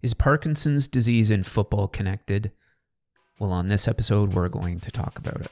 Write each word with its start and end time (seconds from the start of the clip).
Is 0.00 0.14
Parkinson's 0.14 0.86
disease 0.86 1.32
and 1.32 1.44
football 1.44 1.88
connected? 1.88 2.52
Well, 3.40 3.50
on 3.50 3.66
this 3.66 3.88
episode, 3.88 4.32
we're 4.32 4.48
going 4.48 4.78
to 4.78 4.92
talk 4.92 5.18
about 5.18 5.40
it. 5.40 5.50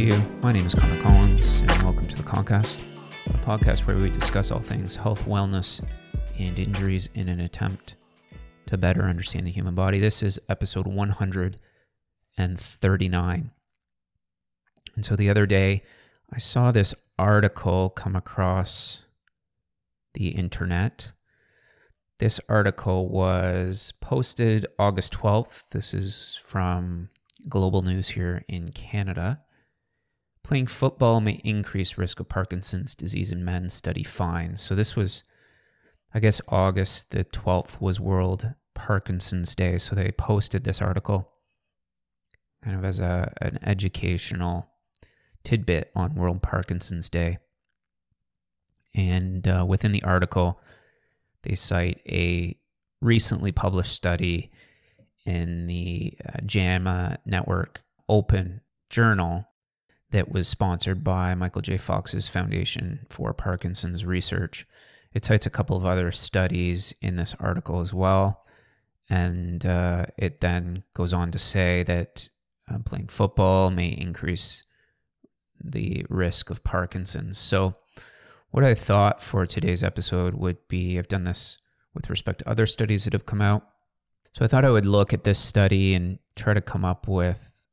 You. 0.00 0.18
My 0.40 0.50
name 0.50 0.64
is 0.64 0.74
Connor 0.74 0.98
Collins, 0.98 1.60
and 1.60 1.70
welcome 1.82 2.06
to 2.06 2.16
the 2.16 2.22
Concast, 2.22 2.80
a 3.26 3.34
podcast 3.34 3.86
where 3.86 3.98
we 3.98 4.08
discuss 4.08 4.50
all 4.50 4.60
things 4.60 4.96
health, 4.96 5.26
wellness, 5.26 5.84
and 6.38 6.58
injuries 6.58 7.10
in 7.14 7.28
an 7.28 7.40
attempt 7.40 7.96
to 8.64 8.78
better 8.78 9.02
understand 9.02 9.46
the 9.46 9.50
human 9.50 9.74
body. 9.74 9.98
This 9.98 10.22
is 10.22 10.40
episode 10.48 10.86
139. 10.86 13.50
And 14.96 15.04
so 15.04 15.16
the 15.16 15.28
other 15.28 15.44
day, 15.44 15.82
I 16.32 16.38
saw 16.38 16.72
this 16.72 16.94
article 17.18 17.90
come 17.90 18.16
across 18.16 19.04
the 20.14 20.28
internet. 20.28 21.12
This 22.18 22.40
article 22.48 23.06
was 23.06 23.92
posted 24.00 24.64
August 24.78 25.12
12th. 25.12 25.68
This 25.68 25.92
is 25.92 26.40
from 26.42 27.10
Global 27.50 27.82
News 27.82 28.08
here 28.10 28.44
in 28.48 28.70
Canada. 28.70 29.40
Playing 30.42 30.66
football 30.66 31.20
may 31.20 31.40
increase 31.44 31.98
risk 31.98 32.18
of 32.18 32.28
Parkinson's 32.28 32.94
disease 32.94 33.30
in 33.30 33.44
men, 33.44 33.68
study 33.68 34.02
finds. 34.02 34.62
So 34.62 34.74
this 34.74 34.96
was, 34.96 35.22
I 36.14 36.20
guess, 36.20 36.40
August 36.48 37.10
the 37.10 37.24
12th 37.24 37.80
was 37.80 38.00
World 38.00 38.54
Parkinson's 38.74 39.54
Day. 39.54 39.76
So 39.78 39.94
they 39.94 40.10
posted 40.12 40.64
this 40.64 40.80
article 40.80 41.30
kind 42.64 42.76
of 42.76 42.84
as 42.84 43.00
a, 43.00 43.32
an 43.40 43.58
educational 43.62 44.70
tidbit 45.44 45.90
on 45.94 46.14
World 46.14 46.42
Parkinson's 46.42 47.08
Day. 47.08 47.38
And 48.94 49.46
uh, 49.46 49.64
within 49.68 49.92
the 49.92 50.02
article, 50.02 50.60
they 51.42 51.54
cite 51.54 52.00
a 52.08 52.58
recently 53.00 53.52
published 53.52 53.92
study 53.92 54.50
in 55.24 55.66
the 55.66 56.14
uh, 56.26 56.38
JAMA 56.44 57.18
Network 57.24 57.82
Open 58.08 58.62
Journal 58.88 59.46
that 60.10 60.30
was 60.30 60.48
sponsored 60.48 61.04
by 61.04 61.34
Michael 61.34 61.62
J. 61.62 61.76
Fox's 61.76 62.28
Foundation 62.28 63.06
for 63.08 63.32
Parkinson's 63.32 64.04
Research. 64.04 64.66
It 65.12 65.24
cites 65.24 65.46
a 65.46 65.50
couple 65.50 65.76
of 65.76 65.84
other 65.84 66.10
studies 66.10 66.94
in 67.00 67.16
this 67.16 67.34
article 67.40 67.80
as 67.80 67.94
well. 67.94 68.44
And 69.08 69.64
uh, 69.66 70.06
it 70.16 70.40
then 70.40 70.84
goes 70.94 71.12
on 71.12 71.30
to 71.32 71.38
say 71.38 71.82
that 71.84 72.28
uh, 72.70 72.78
playing 72.78 73.08
football 73.08 73.70
may 73.70 73.88
increase 73.88 74.64
the 75.62 76.06
risk 76.08 76.50
of 76.50 76.64
Parkinson's. 76.64 77.38
So, 77.38 77.74
what 78.50 78.64
I 78.64 78.74
thought 78.74 79.20
for 79.20 79.46
today's 79.46 79.84
episode 79.84 80.34
would 80.34 80.56
be 80.66 80.98
I've 80.98 81.06
done 81.06 81.22
this 81.22 81.58
with 81.94 82.10
respect 82.10 82.40
to 82.40 82.48
other 82.48 82.66
studies 82.66 83.04
that 83.04 83.12
have 83.12 83.26
come 83.26 83.40
out. 83.40 83.66
So 84.32 84.44
I 84.44 84.48
thought 84.48 84.64
I 84.64 84.70
would 84.70 84.86
look 84.86 85.12
at 85.12 85.24
this 85.24 85.38
study 85.38 85.94
and 85.94 86.18
try 86.34 86.54
to 86.54 86.60
come 86.60 86.84
up 86.84 87.06
with 87.06 87.64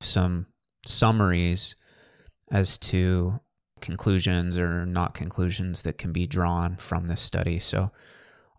some 0.00 0.46
summaries 0.86 1.76
as 2.50 2.78
to 2.78 3.40
conclusions 3.80 4.58
or 4.58 4.86
not 4.86 5.14
conclusions 5.14 5.82
that 5.82 5.98
can 5.98 6.12
be 6.12 6.26
drawn 6.26 6.76
from 6.76 7.06
this 7.06 7.20
study. 7.20 7.58
So 7.58 7.90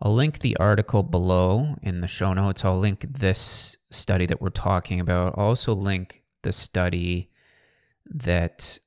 I'll 0.00 0.14
link 0.14 0.38
the 0.38 0.56
article 0.58 1.02
below 1.02 1.76
in 1.82 2.00
the 2.00 2.06
show 2.06 2.32
notes. 2.32 2.64
I'll 2.64 2.78
link 2.78 3.00
this 3.00 3.78
study 3.90 4.26
that 4.26 4.40
we're 4.40 4.50
talking 4.50 5.00
about. 5.00 5.34
I'll 5.36 5.46
also 5.46 5.74
link 5.74 6.22
the 6.42 6.52
study 6.52 7.30
that 8.06 8.78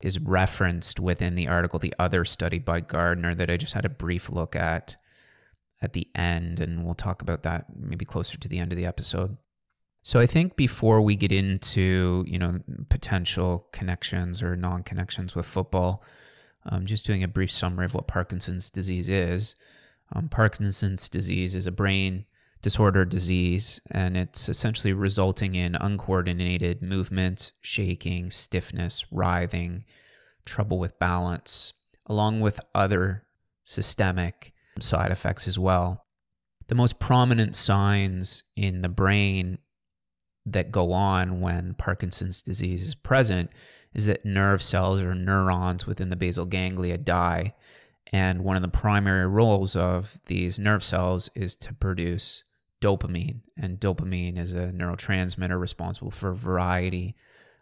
is 0.00 0.18
referenced 0.18 1.00
within 1.00 1.34
the 1.34 1.48
article, 1.48 1.78
the 1.78 1.94
other 1.98 2.24
study 2.24 2.58
by 2.58 2.80
Gardner 2.80 3.34
that 3.34 3.50
I 3.50 3.56
just 3.56 3.74
had 3.74 3.84
a 3.84 3.90
brief 3.90 4.30
look 4.30 4.56
at 4.56 4.96
at 5.82 5.92
the 5.92 6.08
end, 6.14 6.60
and 6.60 6.84
we'll 6.84 6.94
talk 6.94 7.20
about 7.20 7.42
that 7.42 7.66
maybe 7.76 8.04
closer 8.04 8.38
to 8.38 8.48
the 8.48 8.58
end 8.58 8.72
of 8.72 8.78
the 8.78 8.86
episode. 8.86 9.36
So 10.04 10.20
I 10.20 10.26
think 10.26 10.54
before 10.54 11.00
we 11.00 11.16
get 11.16 11.32
into 11.32 12.24
you 12.28 12.38
know 12.38 12.60
potential 12.90 13.66
connections 13.72 14.42
or 14.42 14.54
non-connections 14.54 15.34
with 15.34 15.46
football, 15.46 16.04
um, 16.66 16.84
just 16.86 17.06
doing 17.06 17.24
a 17.24 17.28
brief 17.28 17.50
summary 17.50 17.86
of 17.86 17.94
what 17.94 18.06
Parkinson's 18.06 18.70
disease 18.70 19.08
is. 19.08 19.56
Um, 20.12 20.28
Parkinson's 20.28 21.08
disease 21.08 21.56
is 21.56 21.66
a 21.66 21.72
brain 21.72 22.26
disorder 22.60 23.06
disease, 23.06 23.80
and 23.90 24.16
it's 24.16 24.48
essentially 24.48 24.92
resulting 24.92 25.54
in 25.54 25.74
uncoordinated 25.74 26.82
movement, 26.82 27.52
shaking, 27.62 28.30
stiffness, 28.30 29.06
writhing, 29.10 29.84
trouble 30.44 30.78
with 30.78 30.98
balance, 30.98 31.72
along 32.06 32.40
with 32.40 32.60
other 32.74 33.24
systemic 33.62 34.52
side 34.80 35.10
effects 35.10 35.48
as 35.48 35.58
well. 35.58 36.04
The 36.68 36.74
most 36.74 37.00
prominent 37.00 37.56
signs 37.56 38.42
in 38.56 38.82
the 38.82 38.88
brain 38.88 39.58
that 40.46 40.70
go 40.70 40.92
on 40.92 41.40
when 41.40 41.74
Parkinson's 41.74 42.42
disease 42.42 42.86
is 42.86 42.94
present 42.94 43.50
is 43.94 44.06
that 44.06 44.24
nerve 44.24 44.62
cells 44.62 45.00
or 45.00 45.14
neurons 45.14 45.86
within 45.86 46.08
the 46.08 46.16
basal 46.16 46.44
ganglia 46.44 46.98
die. 46.98 47.54
And 48.12 48.44
one 48.44 48.56
of 48.56 48.62
the 48.62 48.68
primary 48.68 49.26
roles 49.26 49.74
of 49.74 50.18
these 50.26 50.58
nerve 50.58 50.84
cells 50.84 51.30
is 51.34 51.56
to 51.56 51.72
produce 51.72 52.44
dopamine. 52.82 53.40
And 53.56 53.80
dopamine 53.80 54.38
is 54.38 54.52
a 54.52 54.68
neurotransmitter 54.68 55.58
responsible 55.58 56.10
for 56.10 56.30
a 56.30 56.36
variety 56.36 57.14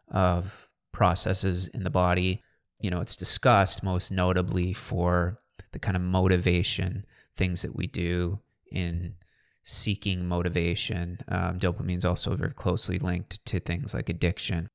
of 0.08 0.68
processes 0.90 1.68
in 1.68 1.84
the 1.84 1.90
body. 1.90 2.42
You 2.80 2.90
know, 2.90 3.00
it's 3.00 3.16
discussed 3.16 3.84
most 3.84 4.10
notably 4.10 4.72
for 4.72 5.38
the 5.70 5.78
kind 5.78 5.96
of 5.96 6.02
motivation, 6.02 7.02
things 7.36 7.62
that 7.62 7.76
we 7.76 7.86
do 7.86 8.40
in 8.70 9.14
seeking 9.62 10.26
motivation. 10.26 11.18
Um, 11.28 11.58
dopamine 11.58 11.98
is 11.98 12.04
also 12.04 12.34
very 12.36 12.52
closely 12.52 12.98
linked 12.98 13.44
to 13.46 13.60
things 13.60 13.94
like 13.94 14.08
addiction. 14.08 14.68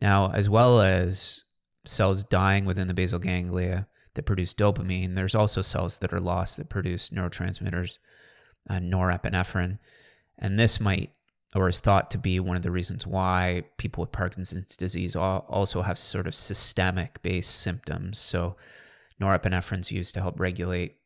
Now, 0.00 0.30
as 0.32 0.48
well 0.48 0.80
as 0.80 1.44
cells 1.84 2.24
dying 2.24 2.64
within 2.64 2.86
the 2.86 2.94
basal 2.94 3.18
ganglia 3.18 3.88
that 4.14 4.22
produce 4.24 4.54
dopamine, 4.54 5.14
there's 5.14 5.34
also 5.34 5.60
cells 5.60 5.98
that 5.98 6.12
are 6.12 6.20
lost 6.20 6.56
that 6.56 6.70
produce 6.70 7.10
neurotransmitters, 7.10 7.98
uh, 8.70 8.74
norepinephrine. 8.74 9.78
And 10.38 10.58
this 10.58 10.80
might 10.80 11.10
or 11.54 11.68
is 11.68 11.80
thought 11.80 12.10
to 12.10 12.18
be 12.18 12.38
one 12.38 12.56
of 12.56 12.62
the 12.62 12.70
reasons 12.70 13.06
why 13.06 13.64
people 13.78 14.02
with 14.02 14.12
Parkinson's 14.12 14.76
disease 14.76 15.16
also 15.16 15.82
have 15.82 15.98
sort 15.98 16.26
of 16.26 16.34
systemic 16.34 17.22
based 17.22 17.60
symptoms. 17.60 18.18
So, 18.18 18.54
norepinephrine 19.20 19.80
is 19.80 19.90
used 19.90 20.14
to 20.14 20.20
help 20.20 20.38
regulate 20.38 20.97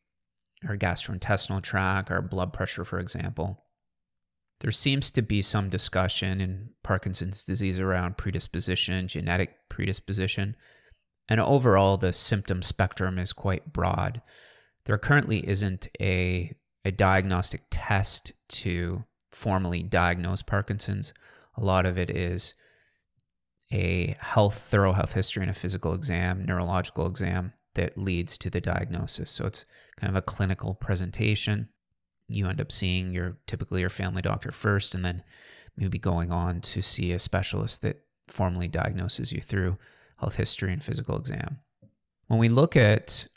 our 0.67 0.77
gastrointestinal 0.77 1.61
tract, 1.61 2.11
our 2.11 2.21
blood 2.21 2.53
pressure, 2.53 2.83
for 2.83 2.99
example. 2.99 3.63
There 4.59 4.71
seems 4.71 5.11
to 5.11 5.21
be 5.21 5.41
some 5.41 5.69
discussion 5.69 6.39
in 6.39 6.69
Parkinson's 6.83 7.43
disease 7.43 7.79
around 7.79 8.17
predisposition, 8.17 9.07
genetic 9.07 9.69
predisposition, 9.69 10.55
and 11.27 11.39
overall 11.39 11.97
the 11.97 12.13
symptom 12.13 12.61
spectrum 12.61 13.19
is 13.19 13.33
quite 13.33 13.73
broad. 13.73 14.21
There 14.85 14.97
currently 14.97 15.47
isn't 15.47 15.87
a, 15.99 16.53
a 16.85 16.91
diagnostic 16.91 17.61
test 17.69 18.31
to 18.59 19.03
formally 19.31 19.83
diagnose 19.83 20.41
Parkinson's. 20.41 21.13
A 21.57 21.63
lot 21.63 21.85
of 21.85 21.97
it 21.97 22.09
is 22.09 22.53
a 23.71 24.15
health, 24.19 24.57
thorough 24.57 24.93
health 24.93 25.13
history 25.13 25.41
and 25.41 25.49
a 25.49 25.53
physical 25.53 25.93
exam, 25.93 26.45
neurological 26.45 27.07
exam 27.07 27.53
that 27.75 27.97
leads 27.97 28.37
to 28.39 28.49
the 28.49 28.61
diagnosis. 28.61 29.31
So 29.31 29.45
it's 29.45 29.65
kind 29.99 30.09
of 30.09 30.15
a 30.15 30.25
clinical 30.25 30.73
presentation. 30.73 31.69
You 32.27 32.47
end 32.47 32.61
up 32.61 32.71
seeing 32.71 33.13
your 33.13 33.37
typically 33.47 33.81
your 33.81 33.89
family 33.89 34.21
doctor 34.21 34.51
first, 34.51 34.95
and 34.95 35.03
then 35.03 35.23
maybe 35.75 35.99
going 35.99 36.31
on 36.31 36.61
to 36.61 36.81
see 36.81 37.11
a 37.11 37.19
specialist 37.19 37.81
that 37.81 38.01
formally 38.27 38.67
diagnoses 38.67 39.33
you 39.33 39.41
through 39.41 39.75
health 40.19 40.35
history 40.35 40.71
and 40.71 40.83
physical 40.83 41.17
exam. 41.17 41.59
When 42.27 42.39
we 42.39 42.49
look 42.49 42.75
at 42.75 43.27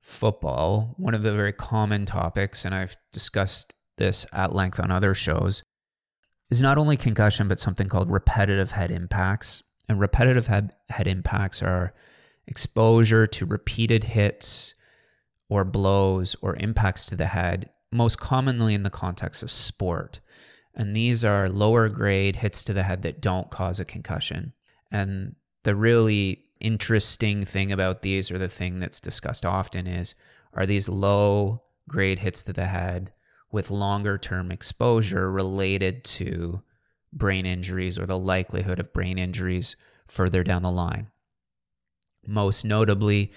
football, 0.00 0.94
one 0.96 1.14
of 1.14 1.22
the 1.22 1.32
very 1.32 1.52
common 1.52 2.04
topics, 2.04 2.64
and 2.64 2.74
I've 2.74 2.96
discussed 3.12 3.76
this 3.96 4.26
at 4.32 4.54
length 4.54 4.78
on 4.78 4.90
other 4.90 5.14
shows, 5.14 5.62
is 6.50 6.62
not 6.62 6.78
only 6.78 6.96
concussion, 6.96 7.48
but 7.48 7.60
something 7.60 7.88
called 7.88 8.10
repetitive 8.10 8.70
head 8.70 8.90
impacts. 8.90 9.62
And 9.88 9.98
repetitive 9.98 10.46
head, 10.46 10.74
head 10.90 11.06
impacts 11.06 11.62
are 11.62 11.94
exposure 12.48 13.26
to 13.26 13.46
repeated 13.46 14.04
hits 14.04 14.74
or 15.48 15.64
blows 15.64 16.36
or 16.42 16.56
impacts 16.58 17.06
to 17.06 17.16
the 17.16 17.26
head, 17.26 17.70
most 17.92 18.20
commonly 18.20 18.74
in 18.74 18.82
the 18.82 18.90
context 18.90 19.42
of 19.42 19.50
sport. 19.50 20.20
And 20.74 20.94
these 20.94 21.24
are 21.24 21.48
lower 21.48 21.88
grade 21.88 22.36
hits 22.36 22.64
to 22.64 22.72
the 22.72 22.82
head 22.82 23.02
that 23.02 23.20
don't 23.20 23.50
cause 23.50 23.80
a 23.80 23.84
concussion. 23.84 24.52
And 24.90 25.36
the 25.64 25.74
really 25.74 26.44
interesting 26.60 27.44
thing 27.44 27.72
about 27.72 28.02
these, 28.02 28.30
or 28.30 28.38
the 28.38 28.48
thing 28.48 28.78
that's 28.78 29.00
discussed 29.00 29.44
often, 29.44 29.86
is 29.86 30.14
are 30.54 30.66
these 30.66 30.88
low 30.88 31.60
grade 31.88 32.20
hits 32.20 32.42
to 32.44 32.52
the 32.52 32.66
head 32.66 33.12
with 33.50 33.70
longer 33.70 34.18
term 34.18 34.50
exposure 34.50 35.30
related 35.30 36.04
to 36.04 36.62
brain 37.12 37.46
injuries 37.46 37.98
or 37.98 38.06
the 38.06 38.18
likelihood 38.18 38.78
of 38.78 38.92
brain 38.92 39.18
injuries 39.18 39.76
further 40.06 40.42
down 40.42 40.62
the 40.62 40.70
line. 40.70 41.08
Most 42.28 42.62
notably 42.62 43.32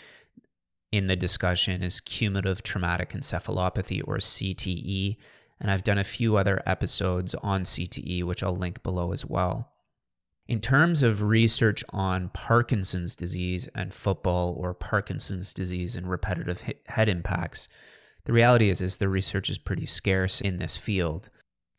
in 0.91 1.07
the 1.07 1.15
discussion 1.15 1.81
is 1.81 2.01
cumulative 2.01 2.61
traumatic 2.61 3.11
encephalopathy 3.11 4.01
or 4.05 4.17
CTE, 4.17 5.15
and 5.61 5.71
I've 5.71 5.85
done 5.85 5.97
a 5.97 6.03
few 6.03 6.35
other 6.35 6.61
episodes 6.65 7.33
on 7.35 7.61
CTE, 7.61 8.23
which 8.23 8.43
I'll 8.43 8.55
link 8.55 8.83
below 8.83 9.13
as 9.13 9.25
well. 9.25 9.71
In 10.45 10.59
terms 10.59 11.03
of 11.03 11.21
research 11.21 11.85
on 11.91 12.31
Parkinson's 12.33 13.15
disease 13.15 13.67
and 13.73 13.93
football 13.93 14.53
or 14.57 14.73
Parkinson's 14.73 15.53
disease 15.53 15.95
and 15.95 16.09
repetitive 16.09 16.65
head 16.88 17.07
impacts, 17.07 17.69
the 18.25 18.33
reality 18.33 18.67
is, 18.67 18.81
is 18.81 18.97
the 18.97 19.07
research 19.07 19.49
is 19.49 19.57
pretty 19.57 19.85
scarce 19.85 20.41
in 20.41 20.57
this 20.57 20.75
field. 20.75 21.29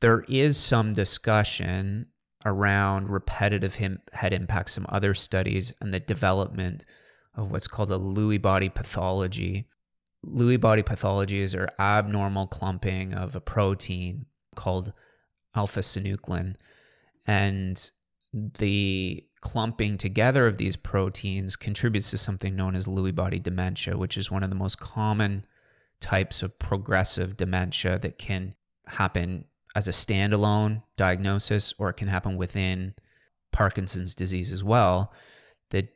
There 0.01 0.25
is 0.29 0.57
some 0.57 0.95
discussion 0.95 2.07
around 2.45 3.09
repetitive 3.09 3.77
head 4.13 4.33
impacts, 4.33 4.73
some 4.73 4.87
other 4.89 5.15
studies, 5.15 5.75
and 5.81 5.93
the 5.93 6.01
development 6.01 6.85
of 7.35 7.51
what's 7.51 7.69
called 7.69 7.91
a 7.91 7.99
Lewy 7.99 8.41
body 8.41 8.69
pathology. 8.69 9.67
Lewy 10.25 10.61
body 10.61 10.83
pathologies 10.83 11.59
are 11.59 11.69
abnormal 11.79 12.47
clumping 12.47 13.15
of 13.15 13.35
a 13.35 13.41
protein 13.41 14.27
called 14.55 14.93
alpha 15.55 15.81
synuclein. 15.81 16.55
And 17.27 17.91
the 18.33 19.25
clumping 19.41 19.99
together 19.99 20.47
of 20.47 20.57
these 20.57 20.77
proteins 20.77 21.57
contributes 21.57 22.11
to 22.11 22.19
something 22.19 22.55
known 22.55 22.75
as 22.75 22.87
Lewy 22.87 23.15
body 23.15 23.39
dementia, 23.39 23.97
which 23.97 24.17
is 24.17 24.31
one 24.31 24.43
of 24.43 24.51
the 24.51 24.57
most 24.57 24.79
common 24.79 25.45
types 26.01 26.43
of 26.43 26.59
progressive 26.59 27.37
dementia 27.37 27.99
that 27.99 28.19
can 28.19 28.55
happen 28.87 29.45
as 29.75 29.89
a 29.89 29.93
standalone 29.93 30.83
diagnosis 30.97 31.75
or 31.79 31.91
it 31.91 31.97
can 31.97 32.09
happen 32.09 32.37
within 32.37 32.95
Parkinson's 33.53 34.15
disease 34.15 34.53
as 34.53 34.63
well. 34.65 35.13
The 35.71 35.89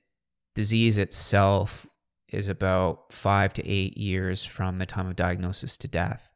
disease 0.54 0.98
itself 0.98 1.86
is 2.28 2.48
about 2.48 3.12
five 3.12 3.52
to 3.54 3.66
eight 3.66 3.96
years 3.96 4.44
from 4.44 4.78
the 4.78 4.86
time 4.86 5.06
of 5.06 5.16
diagnosis 5.16 5.76
to 5.78 5.88
death. 5.88 6.30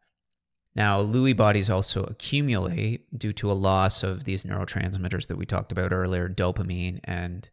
Now, 0.76 1.02
Lewy 1.02 1.36
bodies 1.36 1.68
also 1.68 2.04
accumulate 2.04 3.10
due 3.18 3.32
to 3.32 3.50
a 3.50 3.54
loss 3.54 4.04
of 4.04 4.24
these 4.24 4.44
neurotransmitters 4.44 5.26
that 5.26 5.36
we 5.36 5.44
talked 5.44 5.72
about 5.72 5.92
earlier, 5.92 6.28
dopamine 6.28 7.00
and 7.04 7.50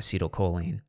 acetylcholine. 0.00 0.80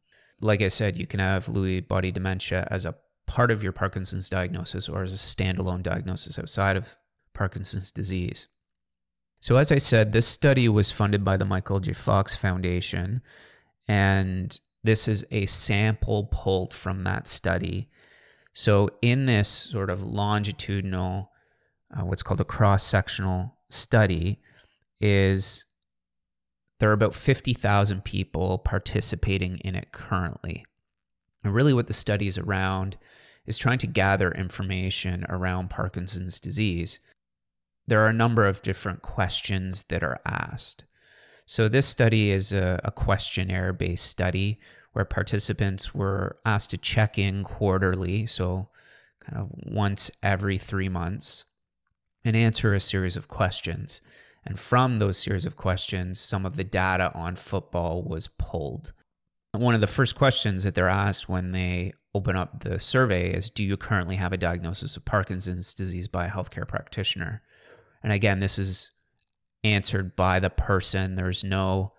Like 0.41 0.61
I 0.61 0.69
said, 0.69 0.97
you 0.97 1.05
can 1.05 1.19
have 1.19 1.47
Lewy 1.47 1.85
body 1.85 2.11
dementia 2.11 2.67
as 2.71 2.85
a 2.85 2.95
part 3.27 3.51
of 3.51 3.61
your 3.61 3.71
Parkinson's 3.71 4.29
diagnosis 4.29 4.87
or 4.87 5.03
as 5.03 5.13
a 5.13 5.17
standalone 5.17 5.83
diagnosis 5.83 6.39
outside 6.39 6.77
of 6.77 6.95
Parkinson's 7.35 7.91
disease. 7.91 8.47
So, 9.39 9.57
as 9.57 9.71
I 9.71 9.77
said, 9.77 10.11
this 10.11 10.27
study 10.27 10.67
was 10.67 10.91
funded 10.91 11.23
by 11.23 11.37
the 11.37 11.45
Michael 11.45 11.79
J. 11.79 11.93
Fox 11.93 12.35
Foundation, 12.35 13.21
and 13.87 14.57
this 14.83 15.07
is 15.07 15.23
a 15.29 15.45
sample 15.45 16.29
pulled 16.31 16.73
from 16.73 17.03
that 17.03 17.27
study. 17.27 17.87
So, 18.53 18.89
in 19.03 19.25
this 19.25 19.47
sort 19.47 19.91
of 19.91 20.01
longitudinal, 20.01 21.31
uh, 21.95 22.05
what's 22.05 22.23
called 22.23 22.41
a 22.41 22.45
cross 22.45 22.83
sectional 22.83 23.57
study, 23.69 24.39
is 24.99 25.65
there 26.79 26.89
are 26.89 26.93
about 26.93 27.13
50,000 27.13 28.03
people 28.03 28.57
participating 28.57 29.57
in 29.59 29.75
it 29.75 29.91
currently. 29.91 30.65
And 31.43 31.53
really, 31.53 31.73
what 31.73 31.87
the 31.87 31.93
study 31.93 32.25
is 32.25 32.39
around 32.39 32.97
is 33.45 33.59
trying 33.59 33.77
to 33.77 33.87
gather 33.87 34.31
information 34.31 35.23
around 35.29 35.69
Parkinson's 35.69 36.39
disease 36.39 36.99
there 37.87 38.03
are 38.03 38.09
a 38.09 38.13
number 38.13 38.45
of 38.45 38.61
different 38.61 39.01
questions 39.01 39.83
that 39.83 40.03
are 40.03 40.19
asked. 40.25 40.85
So, 41.45 41.67
this 41.67 41.87
study 41.87 42.31
is 42.31 42.53
a, 42.53 42.79
a 42.83 42.91
questionnaire 42.91 43.73
based 43.73 44.05
study 44.05 44.59
where 44.93 45.05
participants 45.05 45.93
were 45.93 46.37
asked 46.45 46.71
to 46.71 46.77
check 46.77 47.19
in 47.19 47.43
quarterly, 47.43 48.25
so 48.25 48.69
kind 49.19 49.41
of 49.41 49.49
once 49.53 50.09
every 50.23 50.57
three 50.57 50.89
months, 50.89 51.45
and 52.23 52.35
answer 52.35 52.73
a 52.73 52.79
series 52.79 53.17
of 53.17 53.27
questions. 53.27 54.01
And 54.45 54.59
from 54.59 54.97
those 54.97 55.17
series 55.17 55.45
of 55.45 55.55
questions, 55.55 56.19
some 56.19 56.45
of 56.45 56.55
the 56.55 56.63
data 56.63 57.11
on 57.13 57.35
football 57.35 58.03
was 58.03 58.27
pulled. 58.27 58.93
One 59.51 59.73
of 59.73 59.81
the 59.81 59.87
first 59.87 60.15
questions 60.15 60.63
that 60.63 60.75
they're 60.75 60.89
asked 60.89 61.27
when 61.27 61.51
they 61.51 61.93
open 62.13 62.35
up 62.35 62.61
the 62.61 62.79
survey 62.79 63.31
is 63.31 63.49
Do 63.49 63.63
you 63.63 63.77
currently 63.77 64.15
have 64.15 64.33
a 64.33 64.37
diagnosis 64.37 64.95
of 64.95 65.05
Parkinson's 65.05 65.73
disease 65.73 66.07
by 66.07 66.27
a 66.27 66.31
healthcare 66.31 66.67
practitioner? 66.67 67.41
And 68.05 68.13
again, 68.13 68.37
this 68.37 68.59
is 68.59 68.91
answered 69.63 70.15
by 70.15 70.39
the 70.39 70.51
person. 70.51 71.15
There's 71.15 71.43
no 71.43 71.89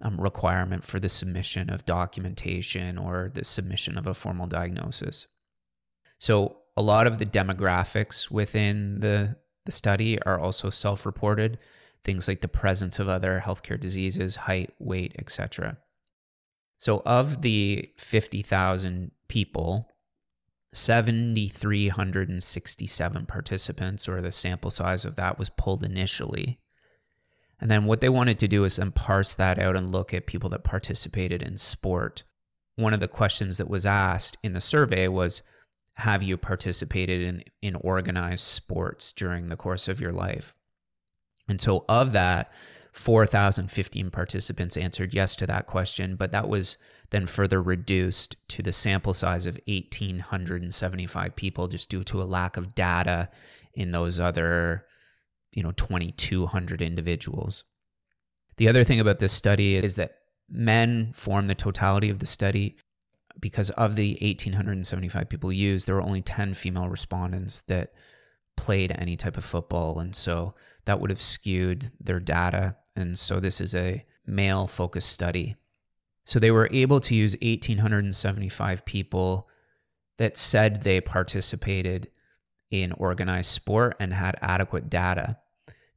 um, 0.00 0.18
requirement 0.18 0.82
for 0.82 0.98
the 0.98 1.10
submission 1.10 1.68
of 1.68 1.84
documentation 1.84 2.96
or 2.96 3.30
the 3.34 3.44
submission 3.44 3.98
of 3.98 4.06
a 4.06 4.14
formal 4.14 4.46
diagnosis. 4.46 5.26
So, 6.18 6.56
a 6.74 6.80
lot 6.80 7.06
of 7.06 7.18
the 7.18 7.26
demographics 7.26 8.30
within 8.30 9.00
the, 9.00 9.36
the 9.66 9.72
study 9.72 10.20
are 10.22 10.40
also 10.40 10.70
self 10.70 11.04
reported, 11.04 11.58
things 12.02 12.28
like 12.28 12.40
the 12.40 12.48
presence 12.48 12.98
of 12.98 13.10
other 13.10 13.42
healthcare 13.44 13.78
diseases, 13.78 14.36
height, 14.36 14.72
weight, 14.78 15.14
etc. 15.18 15.76
So, 16.78 17.02
of 17.04 17.42
the 17.42 17.90
50,000 17.98 19.10
people, 19.28 19.91
7,367 20.72 23.26
participants, 23.26 24.08
or 24.08 24.20
the 24.20 24.32
sample 24.32 24.70
size 24.70 25.04
of 25.04 25.16
that 25.16 25.38
was 25.38 25.50
pulled 25.50 25.84
initially. 25.84 26.58
And 27.60 27.70
then 27.70 27.84
what 27.84 28.00
they 28.00 28.08
wanted 28.08 28.38
to 28.40 28.48
do 28.48 28.64
is 28.64 28.76
then 28.76 28.90
parse 28.90 29.34
that 29.34 29.58
out 29.58 29.76
and 29.76 29.92
look 29.92 30.12
at 30.12 30.26
people 30.26 30.50
that 30.50 30.64
participated 30.64 31.42
in 31.42 31.56
sport. 31.56 32.24
One 32.76 32.94
of 32.94 33.00
the 33.00 33.08
questions 33.08 33.58
that 33.58 33.70
was 33.70 33.86
asked 33.86 34.36
in 34.42 34.52
the 34.52 34.60
survey 34.60 35.08
was 35.08 35.42
Have 35.96 36.22
you 36.22 36.36
participated 36.36 37.20
in, 37.20 37.44
in 37.60 37.76
organized 37.76 38.44
sports 38.44 39.12
during 39.12 39.48
the 39.48 39.56
course 39.56 39.88
of 39.88 40.00
your 40.00 40.12
life? 40.12 40.56
And 41.48 41.60
so, 41.60 41.84
of 41.88 42.12
that, 42.12 42.52
4,015 42.92 44.10
participants 44.10 44.76
answered 44.76 45.14
yes 45.14 45.34
to 45.36 45.46
that 45.46 45.66
question, 45.66 46.14
but 46.14 46.30
that 46.32 46.48
was 46.48 46.76
then 47.10 47.26
further 47.26 47.62
reduced 47.62 48.36
to 48.48 48.62
the 48.62 48.72
sample 48.72 49.14
size 49.14 49.46
of 49.46 49.58
1,875 49.66 51.36
people 51.36 51.68
just 51.68 51.90
due 51.90 52.02
to 52.02 52.20
a 52.20 52.24
lack 52.24 52.56
of 52.56 52.74
data 52.74 53.30
in 53.74 53.92
those 53.92 54.20
other, 54.20 54.84
you 55.54 55.62
know, 55.62 55.72
2,200 55.72 56.82
individuals. 56.82 57.64
The 58.58 58.68
other 58.68 58.84
thing 58.84 59.00
about 59.00 59.18
this 59.18 59.32
study 59.32 59.76
is 59.76 59.96
that 59.96 60.12
men 60.50 61.12
form 61.14 61.46
the 61.46 61.54
totality 61.54 62.10
of 62.10 62.18
the 62.18 62.26
study. 62.26 62.76
Because 63.40 63.70
of 63.70 63.96
the 63.96 64.18
1,875 64.20 65.28
people 65.30 65.50
used, 65.50 65.88
there 65.88 65.94
were 65.94 66.02
only 66.02 66.20
10 66.20 66.52
female 66.52 66.90
respondents 66.90 67.62
that 67.62 67.90
played 68.58 68.94
any 68.98 69.16
type 69.16 69.38
of 69.38 69.44
football. 69.44 69.98
And 69.98 70.14
so 70.14 70.54
that 70.84 71.00
would 71.00 71.08
have 71.08 71.22
skewed 71.22 71.90
their 71.98 72.20
data 72.20 72.76
and 72.94 73.18
so 73.18 73.40
this 73.40 73.60
is 73.60 73.74
a 73.74 74.04
male 74.26 74.66
focused 74.66 75.10
study. 75.10 75.56
So 76.24 76.38
they 76.38 76.50
were 76.50 76.68
able 76.70 77.00
to 77.00 77.14
use 77.14 77.36
1,875 77.42 78.84
people 78.84 79.48
that 80.18 80.36
said 80.36 80.82
they 80.82 81.00
participated 81.00 82.08
in 82.70 82.92
organized 82.92 83.50
sport 83.50 83.96
and 83.98 84.14
had 84.14 84.36
adequate 84.40 84.88
data 84.88 85.38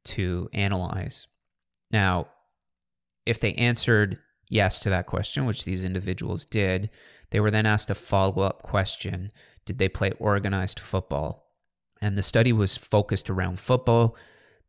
to 0.04 0.48
analyze. 0.52 1.26
Now, 1.90 2.28
if 3.24 3.40
they 3.40 3.54
answered 3.54 4.18
yes 4.48 4.80
to 4.80 4.90
that 4.90 5.06
question, 5.06 5.46
which 5.46 5.64
these 5.64 5.84
individuals 5.84 6.44
did, 6.44 6.90
they 7.30 7.40
were 7.40 7.50
then 7.50 7.66
asked 7.66 7.90
a 7.90 7.94
follow 7.94 8.42
up 8.42 8.62
question 8.62 9.30
Did 9.64 9.78
they 9.78 9.88
play 9.88 10.12
organized 10.18 10.78
football? 10.78 11.50
And 12.00 12.16
the 12.16 12.22
study 12.22 12.52
was 12.52 12.76
focused 12.76 13.30
around 13.30 13.58
football 13.58 14.16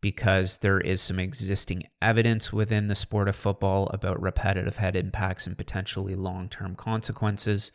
because 0.07 0.59
there 0.59 0.79
is 0.79 1.01
some 1.01 1.19
existing 1.19 1.83
evidence 2.01 2.53
within 2.53 2.87
the 2.87 2.95
sport 2.95 3.27
of 3.27 3.35
football 3.35 3.87
about 3.87 4.21
repetitive 4.21 4.77
head 4.77 4.95
impacts 4.95 5.45
and 5.45 5.57
potentially 5.57 6.15
long 6.15 6.47
term 6.47 6.77
consequences. 6.77 7.73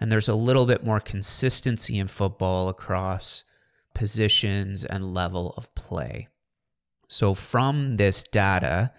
And 0.00 0.10
there's 0.10 0.28
a 0.28 0.34
little 0.34 0.66
bit 0.66 0.84
more 0.84 0.98
consistency 0.98 1.96
in 1.96 2.08
football 2.08 2.68
across 2.68 3.44
positions 3.94 4.84
and 4.84 5.14
level 5.14 5.54
of 5.56 5.72
play. 5.76 6.26
So, 7.06 7.34
from 7.34 7.98
this 7.98 8.24
data, 8.24 8.92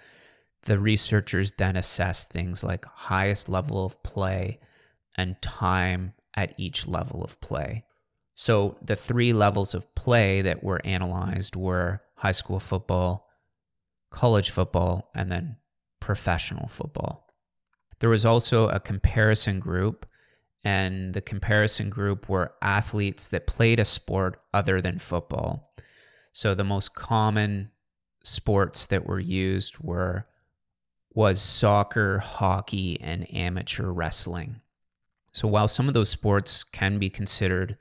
the 0.62 0.80
researchers 0.80 1.52
then 1.52 1.76
assess 1.76 2.24
things 2.26 2.64
like 2.64 2.86
highest 2.86 3.50
level 3.50 3.86
of 3.86 4.02
play 4.02 4.60
and 5.18 5.42
time 5.42 6.14
at 6.36 6.54
each 6.58 6.88
level 6.88 7.22
of 7.22 7.42
play. 7.42 7.84
So, 8.34 8.78
the 8.82 8.96
three 8.96 9.34
levels 9.34 9.74
of 9.74 9.94
play 9.94 10.42
that 10.42 10.64
were 10.64 10.82
analyzed 10.86 11.56
were 11.56 12.00
high 12.16 12.32
school 12.32 12.60
football, 12.60 13.28
college 14.10 14.50
football, 14.50 15.12
and 15.14 15.32
then 15.32 15.58
professional 16.00 16.68
football. 16.68 17.28
There 18.00 18.10
was 18.10 18.26
also 18.26 18.68
a 18.68 18.80
comparison 18.80 19.60
group, 19.60 20.06
and 20.64 21.14
the 21.14 21.22
comparison 21.22 21.90
group 21.90 22.30
were 22.30 22.54
athletes 22.62 23.30
that 23.30 23.48
played 23.48 23.80
a 23.80 23.86
sport 23.86 24.38
other 24.54 24.82
than 24.82 24.98
football. 24.98 25.72
So 26.32 26.56
the 26.56 26.64
most 26.64 26.96
common 26.96 27.72
sports 28.24 28.86
that 28.88 29.06
were 29.06 29.20
used 29.20 29.80
were 29.80 30.26
was 31.14 31.42
soccer, 31.42 32.20
hockey, 32.20 33.00
and 33.02 33.32
amateur 33.34 33.92
wrestling. 33.92 34.62
So 35.34 35.48
while 35.48 35.68
some 35.68 35.88
of 35.88 35.94
those 35.94 36.10
sports 36.10 36.64
can 36.64 36.98
be 37.00 37.10
considered 37.10 37.78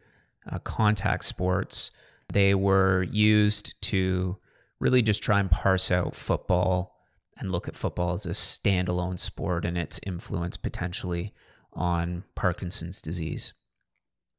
uh, 0.50 0.58
contact 0.60 1.24
sports, 1.24 1.90
they 2.32 2.54
were 2.54 3.04
used 3.10 3.80
to 3.82 4.36
really 4.78 5.02
just 5.02 5.22
try 5.22 5.40
and 5.40 5.50
parse 5.50 5.90
out 5.90 6.14
football 6.14 6.96
and 7.38 7.50
look 7.50 7.68
at 7.68 7.74
football 7.74 8.14
as 8.14 8.26
a 8.26 8.30
standalone 8.30 9.18
sport 9.18 9.64
and 9.64 9.76
its 9.76 10.00
influence 10.06 10.56
potentially 10.56 11.32
on 11.72 12.24
Parkinson's 12.34 13.00
disease. 13.00 13.54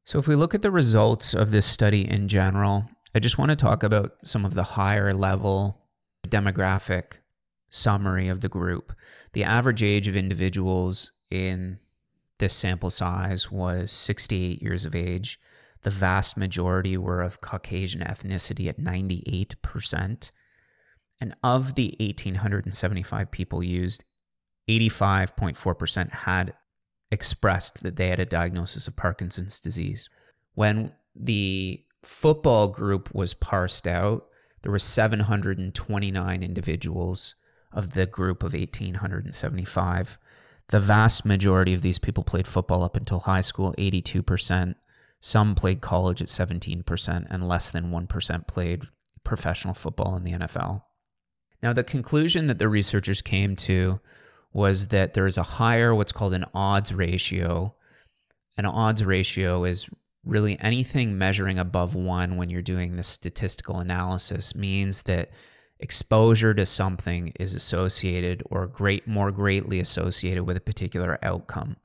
So, 0.04 0.18
if 0.18 0.26
we 0.26 0.34
look 0.34 0.54
at 0.54 0.62
the 0.62 0.70
results 0.70 1.32
of 1.34 1.50
this 1.50 1.66
study 1.66 2.08
in 2.08 2.28
general, 2.28 2.88
I 3.14 3.18
just 3.18 3.38
want 3.38 3.50
to 3.50 3.56
talk 3.56 3.82
about 3.82 4.16
some 4.24 4.44
of 4.44 4.54
the 4.54 4.62
higher 4.62 5.12
level 5.12 5.82
demographic 6.28 7.18
summary 7.68 8.28
of 8.28 8.40
the 8.40 8.48
group. 8.48 8.92
The 9.32 9.44
average 9.44 9.82
age 9.82 10.08
of 10.08 10.16
individuals 10.16 11.12
in 11.30 11.78
this 12.38 12.54
sample 12.54 12.90
size 12.90 13.50
was 13.50 13.92
68 13.92 14.62
years 14.62 14.84
of 14.84 14.94
age. 14.94 15.38
The 15.82 15.90
vast 15.90 16.36
majority 16.36 16.96
were 16.96 17.22
of 17.22 17.40
Caucasian 17.40 18.02
ethnicity 18.02 18.68
at 18.68 18.78
98%. 18.78 20.30
And 21.20 21.34
of 21.42 21.74
the 21.74 21.96
1,875 22.00 23.30
people 23.30 23.62
used, 23.62 24.04
85.4% 24.68 26.10
had 26.10 26.54
expressed 27.10 27.82
that 27.82 27.96
they 27.96 28.08
had 28.08 28.20
a 28.20 28.24
diagnosis 28.24 28.88
of 28.88 28.96
Parkinson's 28.96 29.60
disease. 29.60 30.08
When 30.54 30.92
the 31.14 31.84
football 32.02 32.68
group 32.68 33.14
was 33.14 33.34
parsed 33.34 33.86
out, 33.86 34.26
there 34.62 34.72
were 34.72 34.78
729 34.78 36.42
individuals 36.42 37.34
of 37.72 37.92
the 37.92 38.06
group 38.06 38.42
of 38.42 38.54
1,875. 38.54 40.18
The 40.68 40.78
vast 40.78 41.26
majority 41.26 41.74
of 41.74 41.82
these 41.82 41.98
people 41.98 42.22
played 42.22 42.46
football 42.46 42.82
up 42.82 42.96
until 42.96 43.20
high 43.20 43.40
school, 43.40 43.74
82%. 43.76 44.74
Some 45.24 45.54
played 45.54 45.80
college 45.80 46.20
at 46.20 46.26
17%, 46.26 47.26
and 47.30 47.48
less 47.48 47.70
than 47.70 47.92
1% 47.92 48.48
played 48.48 48.82
professional 49.22 49.72
football 49.72 50.16
in 50.16 50.24
the 50.24 50.32
NFL. 50.32 50.82
Now, 51.62 51.72
the 51.72 51.84
conclusion 51.84 52.48
that 52.48 52.58
the 52.58 52.68
researchers 52.68 53.22
came 53.22 53.54
to 53.56 54.00
was 54.52 54.88
that 54.88 55.14
there 55.14 55.26
is 55.26 55.38
a 55.38 55.44
higher, 55.44 55.94
what's 55.94 56.10
called 56.10 56.34
an 56.34 56.44
odds 56.52 56.92
ratio. 56.92 57.72
An 58.58 58.66
odds 58.66 59.04
ratio 59.04 59.62
is 59.62 59.88
really 60.24 60.58
anything 60.60 61.16
measuring 61.16 61.56
above 61.56 61.94
one 61.94 62.36
when 62.36 62.50
you're 62.50 62.60
doing 62.60 62.96
the 62.96 63.04
statistical 63.04 63.78
analysis 63.78 64.56
means 64.56 65.02
that 65.02 65.30
exposure 65.78 66.52
to 66.52 66.66
something 66.66 67.32
is 67.38 67.54
associated 67.54 68.42
or 68.50 68.66
great 68.66 69.06
more 69.06 69.30
greatly 69.30 69.78
associated 69.78 70.42
with 70.44 70.56
a 70.56 70.60
particular 70.60 71.16
outcome. 71.22 71.76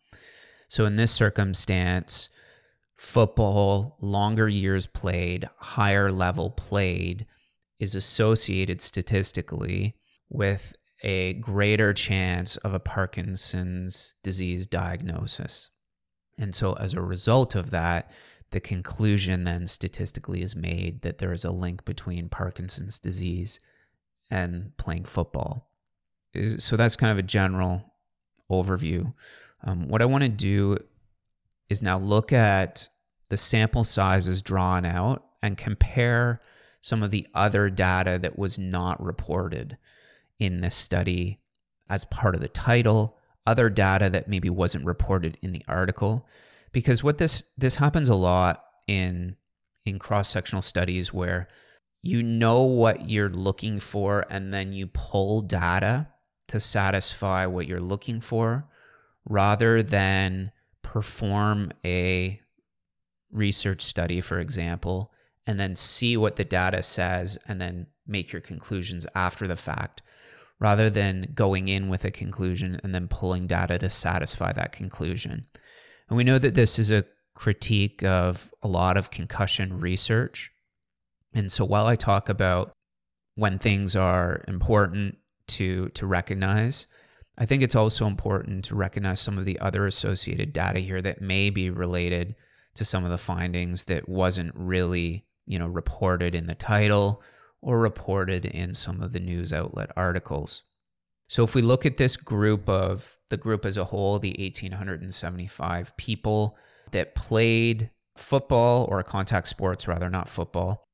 So 0.67 0.85
in 0.85 0.95
this 0.95 1.11
circumstance, 1.11 2.29
football, 2.97 3.95
longer 4.01 4.49
years 4.49 4.87
played, 4.87 5.45
higher 5.57 6.11
level 6.11 6.49
played, 6.49 7.25
is 7.79 7.95
associated 7.95 8.81
statistically 8.81 9.95
with 10.29 10.75
a 11.03 11.33
greater 11.33 11.93
chance 11.93 12.57
of 12.57 12.73
a 12.73 12.79
Parkinson's 12.79 14.15
disease 14.23 14.65
diagnosis. 14.65 15.69
And 16.39 16.55
so, 16.55 16.73
as 16.73 16.93
a 16.93 17.01
result 17.01 17.55
of 17.55 17.69
that, 17.69 18.11
the 18.51 18.59
conclusion 18.59 19.43
then 19.43 19.67
statistically 19.67 20.41
is 20.41 20.55
made 20.55 21.01
that 21.01 21.19
there 21.19 21.31
is 21.31 21.45
a 21.45 21.51
link 21.51 21.85
between 21.85 22.29
Parkinson's 22.29 22.97
disease 22.99 23.59
and 24.29 24.75
playing 24.77 25.05
football. 25.05 25.69
So, 26.57 26.75
that's 26.77 26.95
kind 26.95 27.11
of 27.11 27.17
a 27.19 27.23
general 27.23 27.93
overview. 28.51 29.13
Um, 29.63 29.87
what 29.87 30.01
I 30.01 30.05
want 30.05 30.23
to 30.23 30.29
do 30.29 30.77
is 31.69 31.83
now 31.83 31.97
look 31.97 32.31
at 32.31 32.87
the 33.29 33.37
sample 33.37 33.83
sizes 33.83 34.41
drawn 34.41 34.85
out 34.85 35.25
and 35.41 35.57
compare 35.57 36.39
some 36.81 37.03
of 37.03 37.11
the 37.11 37.27
other 37.33 37.69
data 37.69 38.17
that 38.21 38.37
was 38.37 38.57
not 38.57 39.01
reported 39.03 39.77
in 40.39 40.61
this 40.61 40.75
study 40.75 41.39
as 41.89 42.05
part 42.05 42.35
of 42.35 42.41
the 42.41 42.47
title, 42.47 43.17
other 43.45 43.69
data 43.69 44.09
that 44.09 44.27
maybe 44.27 44.49
wasn't 44.49 44.85
reported 44.85 45.37
in 45.41 45.51
the 45.51 45.63
article. 45.67 46.27
Because 46.71 47.03
what 47.03 47.17
this 47.17 47.43
this 47.57 47.75
happens 47.75 48.09
a 48.09 48.15
lot 48.15 48.63
in 48.87 49.35
in 49.85 49.99
cross-sectional 49.99 50.61
studies 50.61 51.13
where 51.13 51.47
you 52.03 52.21
know 52.21 52.61
what 52.63 53.09
you're 53.09 53.29
looking 53.29 53.79
for 53.79 54.25
and 54.29 54.53
then 54.53 54.73
you 54.73 54.87
pull 54.87 55.41
data 55.41 56.07
to 56.47 56.59
satisfy 56.59 57.45
what 57.45 57.67
you're 57.67 57.79
looking 57.79 58.19
for 58.19 58.63
rather 59.25 59.81
than 59.81 60.51
perform 60.97 61.71
a 61.85 62.41
research 63.31 63.81
study, 63.81 64.19
for 64.19 64.39
example, 64.39 65.13
and 65.45 65.59
then 65.59 65.75
see 65.75 66.17
what 66.17 66.37
the 66.37 66.43
data 66.43 66.81
says 66.81 67.37
and 67.47 67.61
then 67.61 67.85
make 68.07 68.33
your 68.33 68.41
conclusions 68.41 69.05
after 69.13 69.45
the 69.45 69.55
fact 69.55 70.01
rather 70.59 70.89
than 70.89 71.33
going 71.35 71.67
in 71.67 71.87
with 71.87 72.03
a 72.03 72.09
conclusion 72.09 72.79
and 72.83 72.95
then 72.95 73.07
pulling 73.07 73.45
data 73.45 73.77
to 73.77 73.87
satisfy 73.87 74.51
that 74.51 74.71
conclusion. 74.71 75.45
And 76.09 76.17
we 76.17 76.23
know 76.23 76.39
that 76.39 76.55
this 76.55 76.79
is 76.79 76.91
a 76.91 77.03
critique 77.35 78.01
of 78.01 78.51
a 78.63 78.67
lot 78.67 78.97
of 78.97 79.11
concussion 79.11 79.79
research. 79.79 80.51
And 81.31 81.51
so 81.51 81.63
while 81.63 81.85
I 81.85 81.93
talk 81.93 82.27
about 82.27 82.73
when 83.35 83.59
things 83.59 83.95
are 83.95 84.43
important 84.47 85.19
to 85.49 85.89
to 85.89 86.07
recognize, 86.07 86.87
I 87.37 87.45
think 87.45 87.61
it's 87.61 87.75
also 87.75 88.07
important 88.07 88.65
to 88.65 88.75
recognize 88.75 89.19
some 89.19 89.37
of 89.37 89.45
the 89.45 89.59
other 89.59 89.85
associated 89.85 90.53
data 90.53 90.79
here 90.79 91.01
that 91.01 91.21
may 91.21 91.49
be 91.49 91.69
related 91.69 92.35
to 92.75 92.85
some 92.85 93.03
of 93.03 93.11
the 93.11 93.17
findings 93.17 93.85
that 93.85 94.09
wasn't 94.09 94.53
really, 94.55 95.25
you 95.45 95.59
know, 95.59 95.67
reported 95.67 96.33
in 96.33 96.47
the 96.47 96.55
title 96.55 97.23
or 97.61 97.79
reported 97.79 98.45
in 98.45 98.73
some 98.73 99.01
of 99.01 99.11
the 99.13 99.19
news 99.19 99.53
outlet 99.53 99.91
articles. 99.95 100.63
So 101.27 101.43
if 101.43 101.53
we 101.53 101.61
look 101.61 101.85
at 101.85 101.97
this 101.97 102.15
group 102.15 102.69
of 102.69 103.17
the 103.29 103.37
group 103.37 103.65
as 103.65 103.77
a 103.77 103.83
whole, 103.85 104.17
the 104.17 104.35
1875 104.39 105.97
people 105.97 106.57
that 106.91 107.15
played 107.15 107.91
football 108.15 108.85
or 108.89 109.03
contact 109.03 109.47
sports 109.49 109.87
rather 109.87 110.09
not 110.09 110.29
football, 110.29 110.87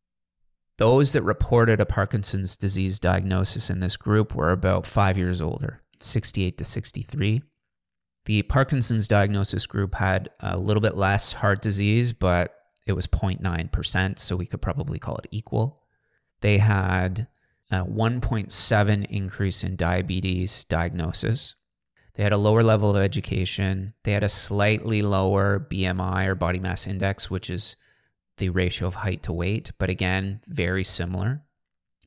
those 0.79 1.13
that 1.13 1.21
reported 1.21 1.79
a 1.79 1.85
Parkinson's 1.85 2.57
disease 2.57 2.99
diagnosis 2.99 3.69
in 3.69 3.79
this 3.79 3.95
group 3.95 4.33
were 4.33 4.49
about 4.49 4.87
5 4.87 5.17
years 5.19 5.39
older, 5.39 5.82
68 6.03 6.57
to 6.57 6.63
63. 6.63 7.41
The 8.25 8.41
Parkinson's 8.43 9.07
diagnosis 9.07 9.65
group 9.65 9.95
had 9.95 10.29
a 10.39 10.57
little 10.57 10.81
bit 10.81 10.95
less 10.95 11.33
heart 11.33 11.61
disease, 11.61 12.13
but 12.13 12.53
it 12.87 12.93
was 12.93 13.07
0.9%, 13.07 14.19
so 14.19 14.35
we 14.35 14.45
could 14.45 14.61
probably 14.61 14.99
call 14.99 15.17
it 15.17 15.27
equal. 15.31 15.81
They 16.41 16.57
had 16.57 17.27
a 17.71 17.83
1.7 17.85 19.05
increase 19.09 19.63
in 19.63 19.75
diabetes 19.75 20.63
diagnosis. 20.65 21.55
They 22.15 22.23
had 22.23 22.31
a 22.31 22.37
lower 22.37 22.63
level 22.63 22.95
of 22.95 23.01
education. 23.01 23.93
They 24.03 24.11
had 24.11 24.23
a 24.23 24.29
slightly 24.29 25.01
lower 25.01 25.59
BMI 25.59 26.27
or 26.27 26.35
body 26.35 26.59
mass 26.59 26.87
index, 26.87 27.31
which 27.31 27.49
is 27.49 27.75
the 28.37 28.49
ratio 28.49 28.87
of 28.87 28.95
height 28.95 29.23
to 29.23 29.33
weight, 29.33 29.71
but 29.79 29.89
again, 29.89 30.41
very 30.47 30.83
similar. 30.83 31.41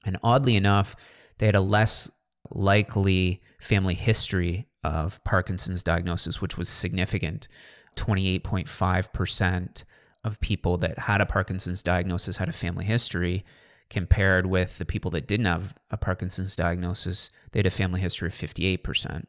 And 0.04 0.18
oddly 0.22 0.56
enough, 0.56 0.94
they 1.38 1.46
had 1.46 1.54
a 1.54 1.60
less 1.60 2.10
likely 2.50 3.40
family 3.66 3.94
history 3.94 4.68
of 4.82 5.22
Parkinson's 5.24 5.82
diagnosis, 5.82 6.40
which 6.40 6.56
was 6.56 6.68
significant. 6.68 7.48
28.5% 7.96 9.84
of 10.24 10.40
people 10.40 10.76
that 10.78 10.98
had 11.00 11.20
a 11.20 11.26
Parkinson's 11.26 11.82
diagnosis 11.82 12.38
had 12.38 12.48
a 12.48 12.52
family 12.52 12.84
history, 12.84 13.44
compared 13.88 14.46
with 14.46 14.78
the 14.78 14.84
people 14.84 15.10
that 15.12 15.28
didn't 15.28 15.46
have 15.46 15.74
a 15.90 15.96
Parkinson's 15.96 16.56
diagnosis, 16.56 17.30
they 17.52 17.60
had 17.60 17.66
a 17.66 17.70
family 17.70 18.00
history 18.00 18.26
of 18.26 18.34
58%. 18.34 19.24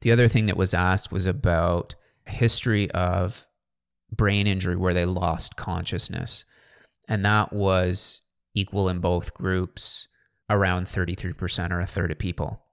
The 0.00 0.12
other 0.12 0.28
thing 0.28 0.46
that 0.46 0.56
was 0.56 0.74
asked 0.74 1.12
was 1.12 1.26
about 1.26 1.94
history 2.26 2.90
of 2.90 3.46
brain 4.10 4.46
injury 4.46 4.76
where 4.76 4.94
they 4.94 5.06
lost 5.06 5.56
consciousness. 5.56 6.44
And 7.08 7.24
that 7.24 7.52
was 7.52 8.20
equal 8.54 8.88
in 8.88 8.98
both 8.98 9.34
groups, 9.34 10.08
around 10.48 10.86
33% 10.86 11.70
or 11.70 11.80
a 11.80 11.86
third 11.86 12.10
of 12.10 12.18
people. 12.18 12.66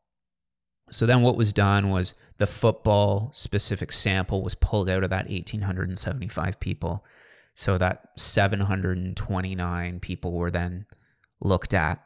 So 0.89 1.05
then 1.05 1.21
what 1.21 1.35
was 1.35 1.53
done 1.53 1.89
was 1.89 2.15
the 2.37 2.47
football 2.47 3.29
specific 3.33 3.91
sample 3.91 4.41
was 4.41 4.55
pulled 4.55 4.89
out 4.89 5.03
of 5.03 5.09
that 5.09 5.27
1875 5.29 6.59
people. 6.59 7.05
So 7.53 7.77
that 7.77 8.09
729 8.17 9.99
people 9.99 10.33
were 10.33 10.51
then 10.51 10.85
looked 11.41 11.73
at. 11.73 12.03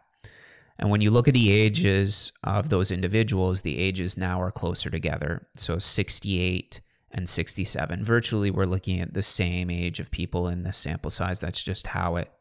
And 0.79 0.89
when 0.89 1.01
you 1.01 1.11
look 1.11 1.27
at 1.27 1.33
the 1.35 1.51
ages 1.51 2.31
of 2.43 2.69
those 2.69 2.91
individuals, 2.91 3.61
the 3.61 3.77
ages 3.77 4.17
now 4.17 4.41
are 4.41 4.49
closer 4.49 4.89
together. 4.89 5.47
So 5.55 5.77
68 5.77 6.81
and 7.11 7.29
67. 7.29 8.03
Virtually, 8.03 8.49
we're 8.49 8.65
looking 8.65 8.99
at 8.99 9.13
the 9.13 9.21
same 9.21 9.69
age 9.69 9.99
of 9.99 10.09
people 10.09 10.47
in 10.47 10.63
this 10.63 10.77
sample 10.77 11.11
size. 11.11 11.39
That's 11.39 11.61
just 11.61 11.87
how 11.87 12.15
it 12.15 12.31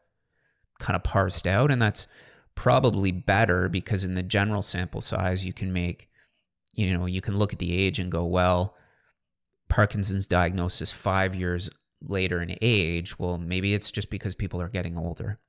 kind 0.79 0.95
of 0.95 1.03
parsed 1.03 1.45
out. 1.45 1.69
And 1.69 1.81
that's 1.81 2.07
probably 2.55 3.11
better 3.11 3.69
because 3.69 4.03
in 4.03 4.15
the 4.15 4.23
general 4.23 4.61
sample 4.61 5.01
size, 5.01 5.45
you 5.45 5.53
can 5.53 5.71
make, 5.71 6.09
you 6.81 6.97
know, 6.97 7.05
you 7.05 7.21
can 7.21 7.37
look 7.37 7.53
at 7.53 7.59
the 7.59 7.75
age 7.77 7.99
and 7.99 8.11
go, 8.11 8.25
well, 8.25 8.75
Parkinson's 9.69 10.27
diagnosis 10.27 10.91
five 10.91 11.35
years 11.35 11.69
later 12.01 12.41
in 12.41 12.55
age. 12.61 13.17
Well, 13.19 13.37
maybe 13.37 13.73
it's 13.73 13.91
just 13.91 14.09
because 14.09 14.35
people 14.35 14.61
are 14.61 14.69
getting 14.69 14.97
older. 14.97 15.39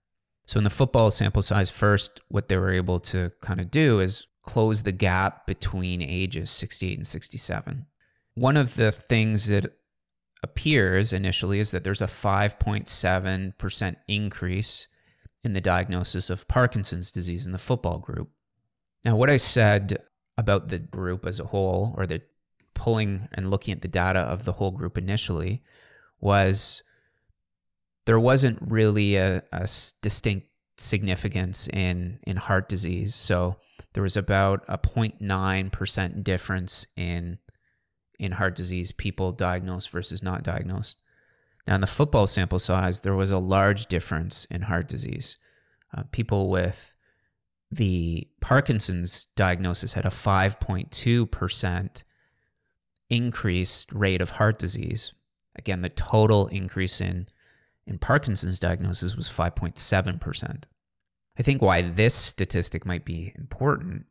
So 0.46 0.58
in 0.58 0.64
the 0.64 0.70
football 0.70 1.10
sample 1.10 1.42
size, 1.42 1.70
first, 1.70 2.20
what 2.28 2.48
they 2.48 2.56
were 2.56 2.72
able 2.72 3.00
to 3.00 3.32
kind 3.40 3.60
of 3.60 3.70
do 3.70 4.00
is 4.00 4.26
close 4.42 4.82
the 4.82 4.92
gap 4.92 5.46
between 5.46 6.02
ages 6.02 6.50
68 6.50 6.98
and 6.98 7.06
67. 7.06 7.86
One 8.34 8.56
of 8.56 8.76
the 8.76 8.90
things 8.90 9.48
that 9.48 9.72
appears 10.42 11.12
initially 11.12 11.60
is 11.60 11.70
that 11.70 11.84
there's 11.84 12.02
a 12.02 12.06
5.7% 12.06 13.96
increase 14.08 14.88
in 15.44 15.52
the 15.52 15.60
diagnosis 15.60 16.30
of 16.30 16.48
Parkinson's 16.48 17.10
disease 17.10 17.46
in 17.46 17.52
the 17.52 17.58
football 17.58 17.98
group. 17.98 18.30
Now, 19.04 19.16
what 19.16 19.30
I 19.30 19.36
said 19.36 19.98
about 20.36 20.68
the 20.68 20.78
group 20.78 21.26
as 21.26 21.40
a 21.40 21.44
whole, 21.44 21.94
or 21.96 22.06
the 22.06 22.22
pulling 22.74 23.28
and 23.32 23.50
looking 23.50 23.72
at 23.72 23.82
the 23.82 23.88
data 23.88 24.20
of 24.20 24.44
the 24.44 24.52
whole 24.52 24.70
group 24.70 24.96
initially, 24.96 25.62
was 26.20 26.82
there 28.06 28.20
wasn't 28.20 28.58
really 28.62 29.16
a, 29.16 29.42
a 29.52 29.68
distinct 30.00 30.48
significance 30.76 31.68
in 31.68 32.18
in 32.24 32.36
heart 32.36 32.68
disease. 32.68 33.14
So 33.14 33.56
there 33.92 34.02
was 34.02 34.16
about 34.16 34.64
a 34.68 34.78
0.9% 34.78 36.24
difference 36.24 36.86
in 36.96 37.38
in 38.18 38.32
heart 38.32 38.54
disease 38.54 38.92
people 38.92 39.32
diagnosed 39.32 39.90
versus 39.90 40.22
not 40.22 40.42
diagnosed. 40.42 41.02
Now 41.66 41.76
in 41.76 41.80
the 41.80 41.86
football 41.86 42.26
sample 42.26 42.58
size, 42.58 43.00
there 43.00 43.14
was 43.14 43.30
a 43.30 43.38
large 43.38 43.86
difference 43.86 44.44
in 44.46 44.62
heart 44.62 44.88
disease. 44.88 45.36
Uh, 45.96 46.04
people 46.10 46.48
with 46.48 46.94
the 47.72 48.28
Parkinson's 48.40 49.24
diagnosis 49.34 49.94
had 49.94 50.04
a 50.04 50.10
5.2% 50.10 52.04
increased 53.08 53.92
rate 53.92 54.20
of 54.20 54.30
heart 54.30 54.58
disease. 54.58 55.14
Again, 55.56 55.80
the 55.80 55.88
total 55.88 56.48
increase 56.48 57.00
in 57.00 57.26
in 57.84 57.98
Parkinson's 57.98 58.60
diagnosis 58.60 59.16
was 59.16 59.28
5.7%. 59.28 60.64
I 61.36 61.42
think 61.42 61.60
why 61.60 61.82
this 61.82 62.14
statistic 62.14 62.86
might 62.86 63.04
be 63.04 63.32
important 63.36 64.06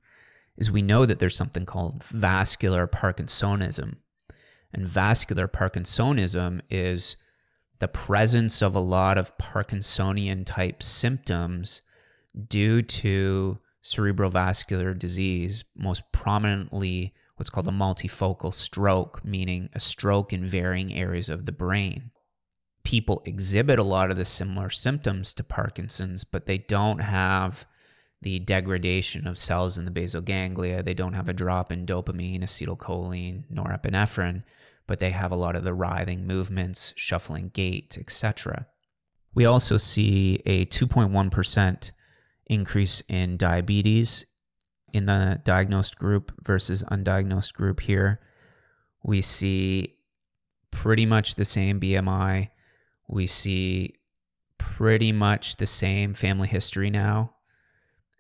is 0.58 0.70
we 0.70 0.82
know 0.82 1.06
that 1.06 1.20
there's 1.20 1.38
something 1.38 1.66
called 1.66 2.04
vascular 2.04 2.86
Parkinsonism. 2.88 3.96
And 4.74 4.88
vascular 4.88 5.48
Parkinsonism 5.48 6.62
is 6.70 7.16
the 7.80 7.88
presence 7.88 8.62
of 8.62 8.76
a 8.76 8.80
lot 8.80 9.18
of 9.18 9.38
Parkinsonian 9.38 10.46
type 10.46 10.84
symptoms 10.84 11.82
due 12.48 12.82
to 12.82 13.58
cerebrovascular 13.84 14.98
disease, 14.98 15.64
most 15.76 16.12
prominently 16.12 17.14
what's 17.36 17.50
called 17.50 17.68
a 17.68 17.72
multifocal 17.72 18.54
stroke, 18.54 19.26
meaning 19.26 19.70
a 19.74 19.80
stroke 19.80 20.32
in 20.32 20.46
varying 20.46 20.94
areas 20.94 21.30
of 21.30 21.46
the 21.46 21.52
brain 21.52 22.12
people 22.84 23.22
exhibit 23.26 23.80
a 23.80 23.84
lot 23.84 24.10
of 24.10 24.18
the 24.18 24.26
similar 24.26 24.70
symptoms 24.70 25.34
to 25.34 25.44
Parkinson's, 25.44 26.24
but 26.24 26.46
they 26.46 26.58
don't 26.58 27.00
have 27.00 27.66
the 28.22 28.40
degradation 28.40 29.28
of 29.28 29.38
cells 29.38 29.78
in 29.78 29.86
the 29.86 29.92
basal 29.92 30.22
ganglia. 30.22 30.84
They 30.84 30.94
don't 30.94 31.14
have 31.14 31.30
a 31.30 31.34
drop 31.34 31.72
in 31.72 31.86
dopamine, 31.86 32.44
acetylcholine, 32.44 33.44
norepinephrine, 33.52 34.44
but 34.88 35.00
they 35.00 35.10
have 35.12 35.32
a 35.32 35.36
lot 35.36 35.56
of 35.56 35.64
the 35.64 35.74
writhing 35.74 36.28
movements, 36.28 36.94
shuffling 36.98 37.50
gait, 37.54 37.98
etc. 38.00 38.68
We 39.34 39.46
also 39.46 39.78
see 39.78 40.42
a 40.46 40.66
2.1% 40.66 41.92
increase 42.52 43.02
in 43.10 43.38
diabetes 43.38 44.26
in 44.94 45.06
the 45.06 45.42
diagnosed 45.44 45.98
group 45.98 46.34
versus 46.44 46.84
undiagnosed 46.92 47.54
group 47.54 47.80
here. 47.80 48.20
We 49.04 49.22
see 49.22 49.96
pretty 50.70 51.06
much 51.06 51.36
the 51.36 51.46
same 51.46 51.80
BMI 51.80 52.50
we 53.12 53.28
see 53.28 53.96
pretty 54.58 55.12
much 55.12 55.58
the 55.58 55.66
same 55.66 56.14
family 56.14 56.48
history 56.48 56.90
now. 56.90 57.34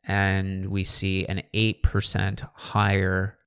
And 0.05 0.65
we 0.65 0.83
see 0.83 1.25
an 1.27 1.43
8% 1.53 2.45
higher 2.53 3.37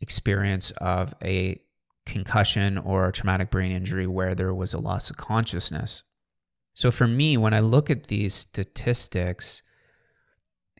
experience 0.00 0.70
of 0.72 1.12
a 1.22 1.60
concussion 2.06 2.78
or 2.78 3.06
a 3.06 3.12
traumatic 3.12 3.50
brain 3.50 3.70
injury 3.70 4.06
where 4.06 4.34
there 4.34 4.54
was 4.54 4.72
a 4.72 4.80
loss 4.80 5.10
of 5.10 5.16
consciousness. 5.16 6.04
So 6.72 6.90
for 6.90 7.06
me, 7.06 7.36
when 7.36 7.52
I 7.52 7.60
look 7.60 7.90
at 7.90 8.04
these 8.04 8.32
statistics, 8.32 9.62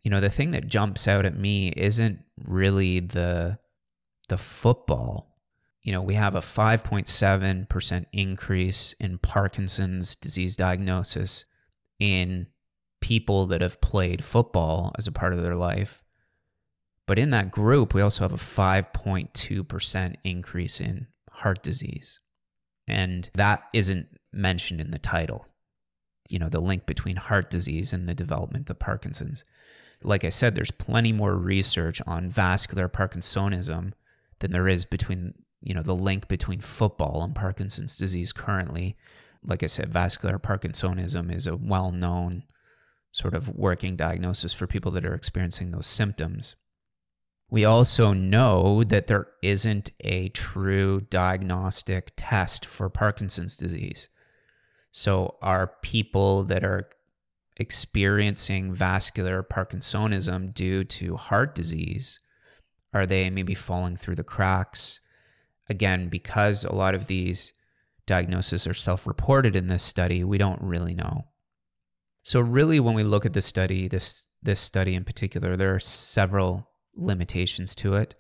you 0.04 0.10
know, 0.10 0.20
the 0.20 0.30
thing 0.30 0.52
that 0.52 0.68
jumps 0.68 1.08
out 1.08 1.26
at 1.26 1.36
me 1.36 1.68
isn't 1.76 2.20
really 2.46 3.00
the 3.00 3.58
the 4.28 4.38
football 4.38 5.34
you 5.84 5.92
know, 5.92 6.00
we 6.00 6.14
have 6.14 6.34
a 6.34 6.40
5.7% 6.40 8.06
increase 8.12 8.92
in 8.94 9.18
Parkinson's 9.18 10.16
disease 10.16 10.56
diagnosis 10.56 11.44
in 12.00 12.46
people 13.02 13.44
that 13.46 13.60
have 13.60 13.82
played 13.82 14.24
football 14.24 14.92
as 14.96 15.06
a 15.06 15.12
part 15.12 15.34
of 15.34 15.42
their 15.42 15.54
life. 15.54 16.02
But 17.06 17.18
in 17.18 17.28
that 17.30 17.50
group, 17.50 17.92
we 17.92 18.00
also 18.00 18.24
have 18.24 18.32
a 18.32 18.36
5.2% 18.36 20.14
increase 20.24 20.80
in 20.80 21.06
heart 21.30 21.62
disease. 21.62 22.18
And 22.88 23.28
that 23.34 23.64
isn't 23.74 24.08
mentioned 24.32 24.80
in 24.80 24.90
the 24.90 24.98
title. 24.98 25.48
You 26.30 26.38
know, 26.38 26.48
the 26.48 26.60
link 26.60 26.86
between 26.86 27.16
heart 27.16 27.50
disease 27.50 27.92
and 27.92 28.08
the 28.08 28.14
development 28.14 28.70
of 28.70 28.78
Parkinson's. 28.78 29.44
Like 30.04 30.24
I 30.24 30.28
said, 30.28 30.54
there's 30.54 30.70
plenty 30.70 31.12
more 31.12 31.34
research 31.36 32.00
on 32.06 32.28
vascular 32.28 32.88
Parkinsonism 32.88 33.92
than 34.40 34.50
there 34.52 34.68
is 34.68 34.84
between 34.84 35.34
you 35.62 35.74
know 35.74 35.82
the 35.82 35.96
link 35.96 36.28
between 36.28 36.60
football 36.60 37.22
and 37.24 37.34
Parkinson's 37.34 37.96
disease 37.96 38.32
currently. 38.32 38.96
Like 39.42 39.62
I 39.62 39.66
said, 39.66 39.88
vascular 39.88 40.38
Parkinsonism 40.38 41.34
is 41.34 41.46
a 41.46 41.56
well-known 41.56 42.44
sort 43.12 43.34
of 43.34 43.48
working 43.48 43.96
diagnosis 43.96 44.52
for 44.52 44.66
people 44.66 44.90
that 44.92 45.04
are 45.04 45.14
experiencing 45.14 45.70
those 45.70 45.86
symptoms. 45.86 46.56
We 47.50 47.64
also 47.64 48.12
know 48.12 48.82
that 48.84 49.06
there 49.06 49.28
isn't 49.42 49.92
a 50.00 50.30
true 50.30 51.02
diagnostic 51.10 52.10
test 52.16 52.66
for 52.66 52.88
Parkinson's 52.88 53.56
disease. 53.56 54.08
So, 54.90 55.36
are 55.40 55.74
people 55.82 56.44
that 56.44 56.64
are 56.64 56.88
experiencing 57.56 58.72
vascular 58.72 59.42
Parkinsonism 59.42 60.52
due 60.52 60.84
to 60.84 61.16
heart 61.16 61.54
disease, 61.54 62.20
are 62.92 63.06
they 63.06 63.30
maybe 63.30 63.54
falling 63.54 63.96
through 63.96 64.16
the 64.16 64.24
cracks? 64.24 65.00
again, 65.68 66.08
because 66.08 66.64
a 66.64 66.74
lot 66.74 66.94
of 66.94 67.06
these 67.06 67.54
diagnoses 68.06 68.66
are 68.66 68.74
self 68.74 69.06
reported 69.06 69.56
in 69.56 69.66
this 69.68 69.82
study, 69.82 70.24
we 70.24 70.38
don't 70.38 70.60
really 70.60 70.94
know. 70.94 71.26
So, 72.22 72.40
really, 72.40 72.80
when 72.80 72.94
we 72.94 73.02
look 73.02 73.26
at 73.26 73.32
this 73.32 73.46
study, 73.46 73.88
this, 73.88 74.28
this 74.42 74.60
study 74.60 74.94
in 74.94 75.04
particular, 75.04 75.56
there 75.56 75.74
are 75.74 75.80
several 75.80 76.70
limitations 76.94 77.74
to 77.76 77.94
it. 77.94 78.14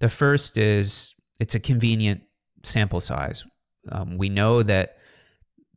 The 0.00 0.08
first 0.08 0.58
is 0.58 1.14
it's 1.40 1.54
a 1.54 1.60
convenient 1.60 2.22
sample 2.62 3.00
size. 3.00 3.44
Um, 3.90 4.18
we 4.18 4.28
know 4.28 4.62
that 4.62 4.96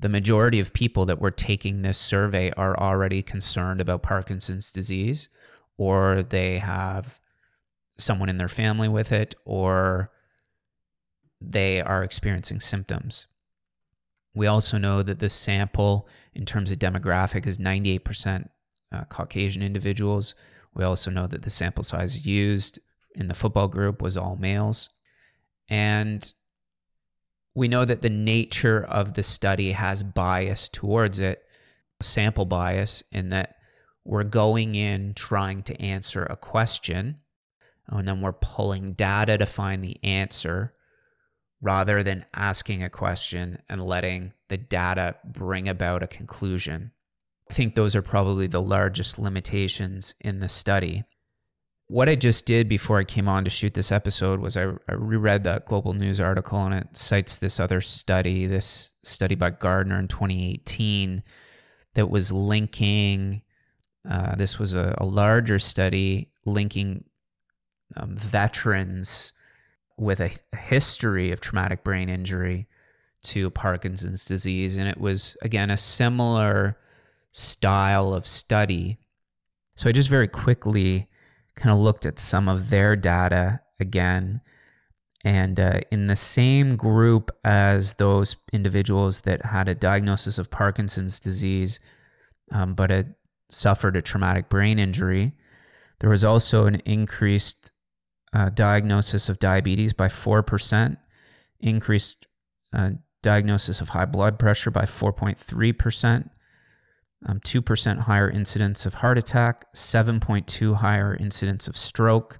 the 0.01 0.09
majority 0.09 0.59
of 0.59 0.73
people 0.73 1.05
that 1.05 1.21
were 1.21 1.31
taking 1.31 1.81
this 1.81 1.97
survey 1.97 2.51
are 2.57 2.77
already 2.77 3.21
concerned 3.21 3.79
about 3.79 4.01
Parkinson's 4.01 4.71
disease, 4.71 5.29
or 5.77 6.23
they 6.23 6.57
have 6.57 7.19
someone 7.97 8.27
in 8.27 8.37
their 8.37 8.47
family 8.47 8.87
with 8.87 9.11
it, 9.11 9.35
or 9.45 10.09
they 11.39 11.81
are 11.81 12.03
experiencing 12.03 12.59
symptoms. 12.59 13.27
We 14.33 14.47
also 14.47 14.79
know 14.79 15.03
that 15.03 15.19
the 15.19 15.29
sample, 15.29 16.07
in 16.33 16.45
terms 16.45 16.71
of 16.71 16.79
demographic, 16.79 17.45
is 17.45 17.59
98% 17.59 18.49
uh, 18.91 19.03
Caucasian 19.05 19.61
individuals. 19.61 20.33
We 20.73 20.83
also 20.83 21.11
know 21.11 21.27
that 21.27 21.43
the 21.43 21.49
sample 21.51 21.83
size 21.83 22.25
used 22.25 22.79
in 23.13 23.27
the 23.27 23.33
football 23.35 23.67
group 23.67 24.01
was 24.01 24.17
all 24.17 24.35
males. 24.35 24.89
And 25.69 26.33
we 27.53 27.67
know 27.67 27.85
that 27.85 28.01
the 28.01 28.09
nature 28.09 28.81
of 28.83 29.13
the 29.13 29.23
study 29.23 29.73
has 29.73 30.03
bias 30.03 30.69
towards 30.69 31.19
it, 31.19 31.43
sample 32.01 32.45
bias, 32.45 33.03
in 33.11 33.29
that 33.29 33.55
we're 34.05 34.23
going 34.23 34.75
in 34.75 35.13
trying 35.13 35.61
to 35.63 35.79
answer 35.81 36.23
a 36.23 36.35
question, 36.35 37.19
and 37.87 38.07
then 38.07 38.21
we're 38.21 38.31
pulling 38.31 38.91
data 38.91 39.37
to 39.37 39.45
find 39.45 39.83
the 39.83 39.97
answer 40.03 40.73
rather 41.61 42.01
than 42.01 42.25
asking 42.33 42.83
a 42.83 42.89
question 42.89 43.61
and 43.69 43.83
letting 43.83 44.33
the 44.47 44.57
data 44.57 45.15
bring 45.23 45.67
about 45.67 46.01
a 46.01 46.07
conclusion. 46.07 46.91
I 47.49 47.53
think 47.53 47.75
those 47.75 47.95
are 47.95 48.01
probably 48.01 48.47
the 48.47 48.61
largest 48.61 49.19
limitations 49.19 50.15
in 50.21 50.39
the 50.39 50.49
study. 50.49 51.03
What 51.91 52.08
I 52.08 52.15
just 52.15 52.45
did 52.45 52.69
before 52.69 52.99
I 52.99 53.04
came 53.04 53.27
on 53.27 53.43
to 53.43 53.49
shoot 53.49 53.73
this 53.73 53.91
episode 53.91 54.39
was 54.39 54.56
I, 54.56 54.69
I 54.88 54.93
reread 54.93 55.43
that 55.43 55.65
Global 55.65 55.91
News 55.91 56.21
article 56.21 56.63
and 56.63 56.73
it 56.73 56.95
cites 56.95 57.38
this 57.38 57.60
other 57.60 57.82
study, 57.82 58.45
this 58.45 58.93
study 59.04 59.36
by 59.36 59.49
Gardner 59.49 59.99
in 59.99 60.08
2018 60.08 61.21
that 61.95 62.10
was 62.10 62.32
linking, 62.32 63.41
uh, 64.10 64.36
this 64.36 64.58
was 64.58 64.73
a, 64.73 64.95
a, 64.99 65.06
larger 65.06 65.60
study 65.60 66.30
linking 66.45 67.04
um, 67.97 68.15
veterans 68.15 69.34
with 69.97 70.21
a, 70.21 70.32
a 70.54 70.58
history 70.58 71.34
of 71.34 71.41
traumatic 71.41 71.84
brain 71.84 72.08
injury 72.08 72.69
to 73.23 73.49
Parkinson's 73.49 74.23
disease. 74.23 74.77
And 74.77 74.88
it 74.88 74.97
was, 74.97 75.36
again, 75.41 75.69
a 75.69 75.75
similar 75.75 76.77
style 77.32 78.13
of 78.13 78.25
study. 78.25 78.97
So 79.75 79.89
I 79.89 79.91
just 79.91 80.10
very 80.10 80.30
quickly 80.30 81.10
kind 81.62 81.74
of 81.74 81.80
looked 81.80 82.08
at 82.08 82.17
some 82.17 82.50
of 82.50 82.71
their 82.71 82.95
data 82.95 83.62
again. 83.80 84.41
And 85.24 85.60
uh, 85.60 85.82
in 85.91 86.08
the 86.08 86.15
same 86.15 86.76
group 86.76 87.30
as 87.43 87.95
those 87.95 88.36
individuals 88.52 89.21
that 89.21 89.45
had 89.45 89.67
a 89.67 89.76
diagnosis 89.76 90.39
of 90.39 90.50
Parkinson's 90.50 91.19
disease, 91.19 91.80
um, 92.52 92.74
but 92.74 92.89
had 92.89 93.13
suffered 93.47 93.95
a 93.95 94.02
traumatic 94.02 94.50
brain 94.50 94.80
injury, 94.80 95.34
there 96.00 96.10
was 96.10 96.26
also 96.26 96.65
an 96.65 96.76
increased 96.78 97.71
uh, 98.34 98.50
diagnosis 98.50 99.30
of 99.30 99.38
diabetes 99.38 99.93
by 99.93 100.08
4%, 100.08 100.97
increased 101.60 102.26
uh, 102.74 102.91
diagnosis 103.21 103.82
of 103.82 103.89
high 103.89 104.06
blood 104.06 104.39
pressure 104.39 104.71
by 104.71 104.84
4.3%, 104.84 106.30
um, 107.25 107.39
2% 107.39 107.99
higher 107.99 108.29
incidence 108.29 108.86
of 108.86 108.95
heart 108.95 109.17
attack, 109.17 109.71
7.2 109.73 110.75
higher 110.77 111.15
incidence 111.15 111.67
of 111.67 111.77
stroke, 111.77 112.39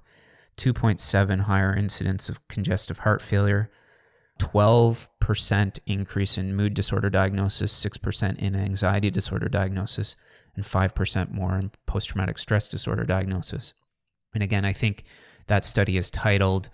2.7 0.56 1.40
higher 1.40 1.74
incidence 1.74 2.28
of 2.28 2.46
congestive 2.48 2.98
heart 2.98 3.22
failure, 3.22 3.70
12% 4.38 5.78
increase 5.86 6.36
in 6.36 6.56
mood 6.56 6.74
disorder 6.74 7.10
diagnosis, 7.10 7.84
6% 7.84 8.38
in 8.38 8.56
anxiety 8.56 9.10
disorder 9.10 9.48
diagnosis, 9.48 10.16
and 10.56 10.64
5% 10.64 11.30
more 11.30 11.56
in 11.56 11.70
post 11.86 12.10
traumatic 12.10 12.38
stress 12.38 12.68
disorder 12.68 13.04
diagnosis. 13.04 13.74
And 14.34 14.42
again, 14.42 14.64
I 14.64 14.72
think 14.72 15.04
that 15.46 15.64
study 15.64 15.96
is 15.96 16.10
titled 16.10 16.70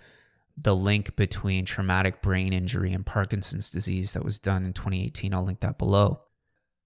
The 0.61 0.75
Link 0.75 1.15
Between 1.15 1.63
Traumatic 1.63 2.21
Brain 2.21 2.53
Injury 2.53 2.91
and 2.91 3.05
Parkinson's 3.05 3.69
Disease 3.69 4.13
that 4.13 4.25
was 4.25 4.39
done 4.39 4.65
in 4.65 4.73
2018. 4.73 5.33
I'll 5.33 5.43
link 5.43 5.59
that 5.59 5.77
below 5.77 6.21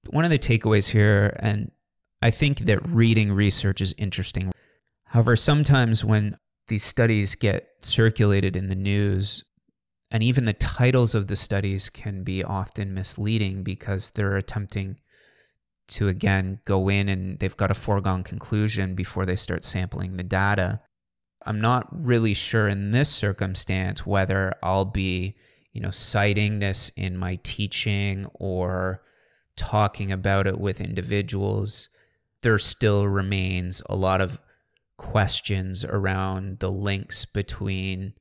one 0.09 0.25
of 0.25 0.31
the 0.31 0.39
takeaways 0.39 0.91
here, 0.91 1.35
and 1.39 1.71
I 2.21 2.31
think 2.31 2.59
that 2.59 2.87
reading 2.87 3.31
research 3.31 3.81
is 3.81 3.93
interesting. 3.97 4.51
However, 5.05 5.35
sometimes 5.35 6.03
when 6.03 6.37
these 6.67 6.83
studies 6.83 7.35
get 7.35 7.67
circulated 7.79 8.55
in 8.55 8.67
the 8.67 8.75
news, 8.75 9.43
and 10.09 10.23
even 10.23 10.45
the 10.45 10.53
titles 10.53 11.15
of 11.15 11.27
the 11.27 11.35
studies 11.35 11.89
can 11.89 12.23
be 12.23 12.43
often 12.43 12.93
misleading 12.93 13.63
because 13.63 14.11
they're 14.11 14.37
attempting 14.37 14.99
to, 15.87 16.07
again, 16.07 16.59
go 16.65 16.87
in 16.87 17.09
and 17.09 17.39
they've 17.39 17.57
got 17.57 17.71
a 17.71 17.75
foregone 17.75 18.23
conclusion 18.23 18.95
before 18.95 19.25
they 19.25 19.35
start 19.35 19.65
sampling 19.65 20.15
the 20.17 20.23
data. 20.23 20.79
I'm 21.45 21.59
not 21.59 21.87
really 21.91 22.33
sure 22.33 22.67
in 22.67 22.91
this 22.91 23.09
circumstance 23.09 24.05
whether 24.05 24.53
I'll 24.63 24.85
be, 24.85 25.35
you 25.73 25.81
know, 25.81 25.91
citing 25.91 26.59
this 26.59 26.89
in 26.95 27.17
my 27.17 27.37
teaching 27.43 28.27
or 28.35 29.01
talking 29.55 30.11
about 30.11 30.47
it 30.47 30.59
with 30.59 30.81
individuals, 30.81 31.89
there 32.41 32.57
still 32.57 33.07
remains 33.07 33.81
a 33.87 33.95
lot 33.95 34.21
of 34.21 34.39
questions 34.97 35.83
around 35.83 36.59
the 36.59 36.71
links 36.71 37.25
between 37.25 38.13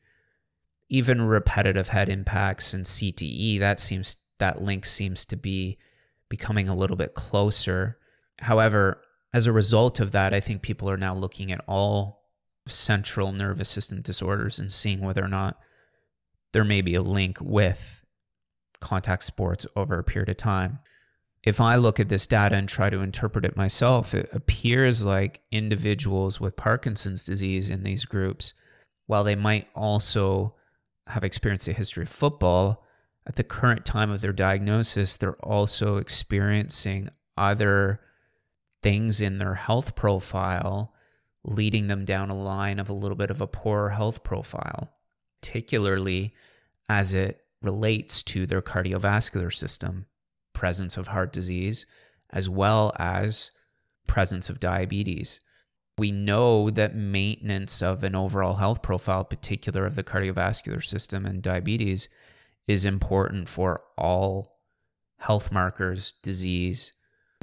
even 0.88 1.22
repetitive 1.22 1.88
head 1.88 2.08
impacts 2.08 2.74
and 2.74 2.84
CTE. 2.84 3.58
That 3.58 3.80
seems 3.80 4.16
that 4.38 4.60
link 4.60 4.84
seems 4.84 5.24
to 5.26 5.36
be 5.36 5.78
becoming 6.28 6.68
a 6.68 6.74
little 6.74 6.96
bit 6.96 7.14
closer. 7.14 7.96
However, 8.40 9.00
as 9.32 9.46
a 9.46 9.52
result 9.52 10.00
of 10.00 10.12
that, 10.12 10.34
I 10.34 10.40
think 10.40 10.62
people 10.62 10.90
are 10.90 10.96
now 10.96 11.14
looking 11.14 11.52
at 11.52 11.64
all 11.66 12.22
central 12.66 13.32
nervous 13.32 13.68
system 13.68 14.02
disorders 14.02 14.58
and 14.58 14.70
seeing 14.70 15.00
whether 15.00 15.24
or 15.24 15.28
not 15.28 15.58
there 16.52 16.64
may 16.64 16.82
be 16.82 16.94
a 16.94 17.02
link 17.02 17.38
with 17.40 18.04
contact 18.80 19.22
sports 19.22 19.66
over 19.76 19.98
a 19.98 20.04
period 20.04 20.28
of 20.28 20.36
time 20.36 20.80
if 21.42 21.60
I 21.60 21.76
look 21.76 21.98
at 21.98 22.08
this 22.08 22.26
data 22.26 22.56
and 22.56 22.68
try 22.68 22.88
to 22.90 23.00
interpret 23.00 23.44
it 23.44 23.56
myself, 23.56 24.14
it 24.14 24.28
appears 24.32 25.04
like 25.04 25.40
individuals 25.50 26.40
with 26.40 26.56
Parkinson's 26.56 27.24
disease 27.24 27.70
in 27.70 27.82
these 27.82 28.04
groups, 28.04 28.54
while 29.06 29.24
they 29.24 29.34
might 29.34 29.68
also 29.74 30.54
have 31.08 31.24
experienced 31.24 31.68
a 31.68 31.72
history 31.72 32.04
of 32.04 32.08
football, 32.08 32.84
at 33.26 33.36
the 33.36 33.44
current 33.44 33.84
time 33.84 34.10
of 34.10 34.20
their 34.20 34.32
diagnosis, 34.32 35.16
they're 35.16 35.34
also 35.36 35.96
experiencing 35.96 37.08
other 37.36 38.00
things 38.82 39.20
in 39.20 39.38
their 39.38 39.54
health 39.54 39.94
profile 39.94 40.92
leading 41.44 41.88
them 41.88 42.04
down 42.04 42.30
a 42.30 42.34
line 42.36 42.78
of 42.78 42.88
a 42.88 42.92
little 42.94 43.16
bit 43.16 43.30
of 43.30 43.40
a 43.40 43.46
poorer 43.46 43.90
health 43.90 44.22
profile, 44.22 44.92
particularly 45.40 46.32
as 46.88 47.14
it 47.14 47.40
relates 47.60 48.22
to 48.22 48.46
their 48.46 48.62
cardiovascular 48.62 49.52
system 49.52 50.06
presence 50.62 50.96
of 50.96 51.08
heart 51.08 51.32
disease 51.32 51.86
as 52.32 52.48
well 52.48 52.92
as 52.96 53.50
presence 54.06 54.48
of 54.48 54.60
diabetes. 54.60 55.40
We 55.98 56.12
know 56.12 56.70
that 56.70 56.94
maintenance 56.94 57.82
of 57.82 58.04
an 58.04 58.14
overall 58.14 58.54
health 58.54 58.80
profile, 58.80 59.24
particular 59.24 59.84
of 59.84 59.96
the 59.96 60.04
cardiovascular 60.04 60.80
system 60.80 61.26
and 61.26 61.42
diabetes, 61.42 62.08
is 62.68 62.84
important 62.84 63.48
for 63.48 63.82
all 63.98 64.56
health 65.18 65.50
markers, 65.50 66.12
disease, 66.22 66.92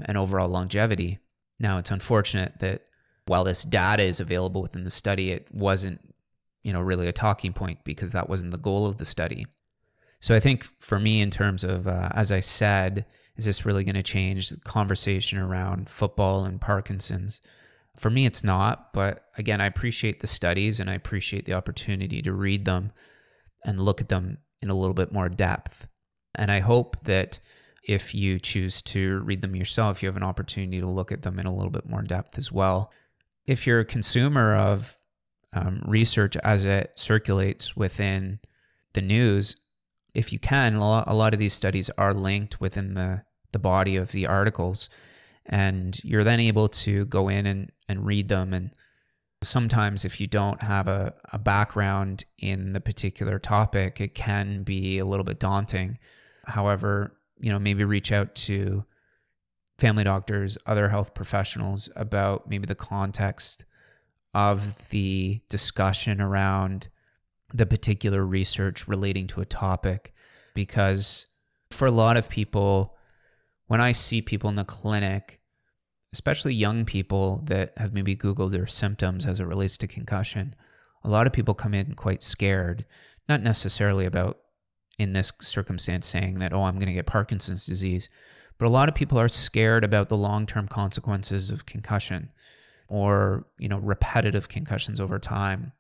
and 0.06 0.18
overall 0.18 0.48
longevity. 0.48 1.20
Now, 1.60 1.78
it's 1.78 1.92
unfortunate 1.92 2.60
that 2.60 2.84
while 3.26 3.44
this 3.44 3.66
data 3.66 4.04
is 4.04 4.22
available 4.22 4.62
within 4.62 4.86
the 4.86 4.90
study, 4.90 5.32
it 5.32 5.50
wasn't, 5.52 6.00
you 6.64 6.72
know, 6.72 6.80
really 6.80 7.10
a 7.10 7.12
talking 7.12 7.52
point 7.52 7.84
because 7.84 8.14
that 8.14 8.30
wasn't 8.30 8.52
the 8.52 8.58
goal 8.58 8.86
of 8.86 8.96
the 8.96 9.04
study. 9.04 9.46
So 10.20 10.36
I 10.36 10.40
think 10.40 10.66
for 10.82 11.00
me, 11.00 11.22
in 11.22 11.30
terms 11.30 11.64
of, 11.64 11.88
uh, 11.88 12.10
as 12.14 12.32
I 12.32 12.42
said, 12.42 13.06
is 13.38 13.46
this 13.46 13.66
really 13.66 13.84
going 13.84 13.96
to 13.96 14.04
change 14.04 14.50
the 14.50 14.60
conversation 14.62 15.40
around 15.40 15.90
football 15.90 16.44
and 16.44 16.60
Parkinson's? 16.60 17.40
For 17.98 18.10
me, 18.10 18.26
it's 18.26 18.44
not. 18.44 18.92
But 18.92 19.26
again, 19.38 19.62
I 19.62 19.66
appreciate 19.66 20.20
the 20.20 20.28
studies 20.28 20.80
and 20.80 20.90
I 20.90 20.94
appreciate 20.94 21.46
the 21.46 21.54
opportunity 21.54 22.22
to 22.22 22.34
read 22.34 22.66
them 22.66 22.92
and 23.64 23.80
look 23.80 24.02
at 24.02 24.10
them 24.10 24.40
in 24.62 24.70
a 24.70 24.76
little 24.76 24.94
bit 24.94 25.14
more 25.14 25.30
depth. 25.30 25.88
And 26.36 26.52
I 26.52 26.60
hope 26.60 27.00
that 27.04 27.40
if 27.88 28.14
you 28.14 28.40
choose 28.40 28.82
to 28.82 29.20
read 29.20 29.42
them 29.42 29.56
yourself, 29.56 30.04
you 30.04 30.08
have 30.08 30.18
an 30.18 30.24
opportunity 30.24 30.82
to 30.82 30.88
look 30.88 31.12
at 31.12 31.22
them 31.22 31.40
in 31.40 31.46
a 31.46 31.56
little 31.56 31.72
bit 31.72 31.88
more 31.88 32.02
depth 32.02 32.38
as 32.38 32.52
well. 32.52 32.92
If 33.46 33.66
you're 33.66 33.80
a 33.80 33.86
consumer 33.86 34.56
of 34.56 34.98
um, 35.54 35.82
research 35.86 36.36
as 36.38 36.66
it 36.66 36.98
circulates 37.00 37.76
within 37.76 38.40
the 38.94 39.02
news, 39.02 39.56
if 40.14 40.34
you 40.34 40.40
can, 40.40 40.76
a 40.76 41.14
lot, 41.14 41.34
of 41.34 41.40
these 41.40 41.54
studies 41.54 41.90
are 41.92 42.14
linked 42.14 42.60
within 42.60 42.94
the, 42.94 43.24
the 43.52 43.60
body 43.60 43.96
of 43.96 44.12
the 44.12 44.28
articles. 44.28 44.90
And 45.46 45.98
you're 46.04 46.24
then 46.24 46.40
able 46.40 46.68
to 46.68 47.06
go 47.06 47.30
in 47.30 47.46
and, 47.46 47.72
and 47.88 48.06
read 48.06 48.28
them. 48.28 48.54
And 48.54 48.72
sometimes, 49.44 50.06
if 50.06 50.20
you 50.20 50.28
don't 50.28 50.62
have 50.64 50.88
a, 50.88 51.14
a 51.32 51.40
background 51.40 52.26
in 52.38 52.74
the 52.74 52.82
particular 52.82 53.40
topic, 53.40 54.00
it 54.00 54.14
can 54.14 54.64
be 54.64 55.00
a 55.00 55.06
little 55.06 55.24
bit 55.24 55.40
daunting. 55.40 55.98
However, 56.46 57.16
you 57.40 57.52
know, 57.52 57.60
maybe 57.60 57.84
reach 57.84 58.12
out 58.12 58.36
to 58.36 58.86
family 59.80 60.04
doctors, 60.04 60.58
other 60.66 60.90
health 60.90 61.14
professionals 61.14 61.90
about 61.96 62.50
maybe 62.50 62.66
the 62.66 62.76
context 62.76 63.66
of 64.34 64.90
the 64.90 65.42
discussion 65.50 66.22
around 66.22 66.90
the 67.54 67.66
particular 67.66 68.26
research 68.26 68.88
relating 68.88 69.28
to 69.28 69.42
a 69.42 69.46
topic 69.46 70.14
because 70.54 71.28
for 71.72 71.86
a 71.86 71.92
lot 71.92 72.18
of 72.18 72.30
people, 72.30 72.96
when 73.68 73.82
I 73.82 73.92
see 73.92 74.22
people 74.22 74.50
in 74.50 74.56
the 74.56 74.64
clinic, 74.64 75.40
especially 76.14 76.54
young 76.54 76.86
people 76.86 77.44
that 77.46 77.74
have 77.78 77.94
maybe 77.94 78.16
Googled 78.16 78.52
their 78.52 78.68
symptoms 78.68 79.26
as 79.26 79.40
it 79.40 79.46
relates 79.46 79.78
to 79.78 79.88
concussion, 79.88 80.56
a 81.04 81.10
lot 81.10 81.28
of 81.28 81.34
people 81.34 81.54
come 81.54 81.74
in 81.74 81.94
quite 81.94 82.24
scared, 82.24 82.86
not 83.28 83.42
necessarily 83.42 84.06
about 84.06 84.40
in 84.98 85.14
this 85.14 85.32
circumstance 85.40 86.08
saying 86.08 86.36
that, 86.40 86.54
oh, 86.54 86.64
I'm 86.64 86.76
going 86.76 86.88
to 86.88 86.94
get 86.94 87.06
Parkinson's 87.06 87.66
disease, 87.66 88.10
but 88.58 88.66
a 88.66 88.70
lot 88.70 88.90
of 88.90 88.96
people 88.96 89.20
are 89.20 89.30
scared 89.30 89.84
about 89.84 90.10
the 90.10 90.18
long 90.18 90.46
term 90.46 90.68
consequences 90.68 91.52
of 91.52 91.66
concussion 91.66 92.32
or, 92.90 93.48
you 93.58 93.70
know, 93.70 93.78
repetitive 93.78 94.50
concussions 94.50 95.00
over 95.00 95.20
time 95.20 95.72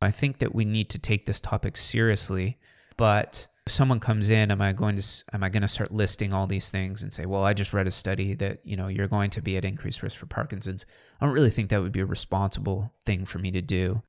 I 0.00 0.10
think 0.10 0.38
that 0.38 0.54
we 0.54 0.64
need 0.64 0.90
to 0.90 0.98
take 0.98 1.26
this 1.26 1.40
topic 1.40 1.76
seriously, 1.76 2.58
but 2.96 3.48
if 3.66 3.72
someone 3.72 3.98
comes 3.98 4.30
in, 4.30 4.50
am 4.50 4.62
I 4.62 4.72
going 4.72 4.96
to 4.96 5.24
am 5.32 5.42
I 5.42 5.48
going 5.48 5.62
to 5.62 5.68
start 5.68 5.90
listing 5.90 6.32
all 6.32 6.46
these 6.46 6.70
things 6.70 7.02
and 7.02 7.12
say, 7.12 7.26
well, 7.26 7.44
I 7.44 7.52
just 7.52 7.72
read 7.72 7.86
a 7.86 7.90
study 7.90 8.34
that 8.34 8.60
you 8.64 8.76
know 8.76 8.88
you're 8.88 9.08
going 9.08 9.30
to 9.30 9.42
be 9.42 9.56
at 9.56 9.64
increased 9.64 10.02
risk 10.02 10.18
for 10.18 10.26
Parkinson's? 10.26 10.86
I 11.20 11.26
don't 11.26 11.34
really 11.34 11.50
think 11.50 11.70
that 11.70 11.82
would 11.82 11.92
be 11.92 12.00
a 12.00 12.06
responsible 12.06 12.94
thing 13.04 13.24
for 13.24 13.38
me 13.38 13.50
to 13.50 13.62
do. 13.62 14.02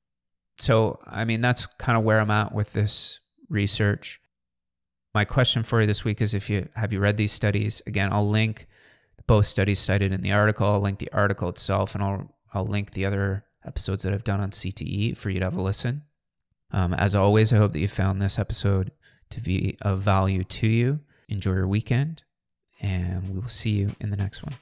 So, 0.60 1.00
I 1.06 1.24
mean, 1.24 1.40
that's 1.40 1.66
kind 1.66 1.96
of 1.96 2.04
where 2.04 2.20
I'm 2.20 2.30
at 2.30 2.52
with 2.52 2.72
this 2.72 3.20
research. 3.48 4.20
My 5.14 5.24
question 5.24 5.62
for 5.62 5.80
you 5.80 5.86
this 5.86 6.04
week 6.04 6.20
is: 6.20 6.34
If 6.34 6.50
you 6.50 6.68
have 6.76 6.92
you 6.92 7.00
read 7.00 7.16
these 7.16 7.32
studies? 7.32 7.82
Again, 7.86 8.12
I'll 8.12 8.28
link 8.28 8.68
both 9.26 9.46
studies 9.46 9.80
cited 9.80 10.12
in 10.12 10.20
the 10.20 10.32
article. 10.32 10.66
I'll 10.66 10.80
link 10.80 10.98
the 10.98 11.12
article 11.12 11.48
itself, 11.48 11.94
and 11.94 12.04
I'll 12.04 12.34
I'll 12.54 12.66
link 12.66 12.92
the 12.92 13.06
other 13.06 13.44
episodes 13.68 14.02
that 14.02 14.12
I've 14.12 14.24
done 14.24 14.40
on 14.40 14.50
CTE 14.50 15.16
for 15.16 15.30
you 15.30 15.38
to 15.38 15.46
have 15.46 15.56
a 15.56 15.62
listen. 15.62 16.02
Um, 16.72 16.92
as 16.94 17.14
always, 17.14 17.52
I 17.52 17.58
hope 17.58 17.72
that 17.72 17.80
you 17.80 17.88
found 17.88 18.20
this 18.20 18.38
episode 18.38 18.90
to 19.30 19.40
be 19.40 19.76
of 19.82 20.00
value 20.00 20.42
to 20.42 20.66
you. 20.66 21.00
Enjoy 21.28 21.52
your 21.52 21.68
weekend, 21.68 22.24
and 22.80 23.28
we 23.28 23.38
will 23.38 23.48
see 23.48 23.70
you 23.70 23.94
in 24.00 24.10
the 24.10 24.16
next 24.16 24.42
one. 24.42 24.54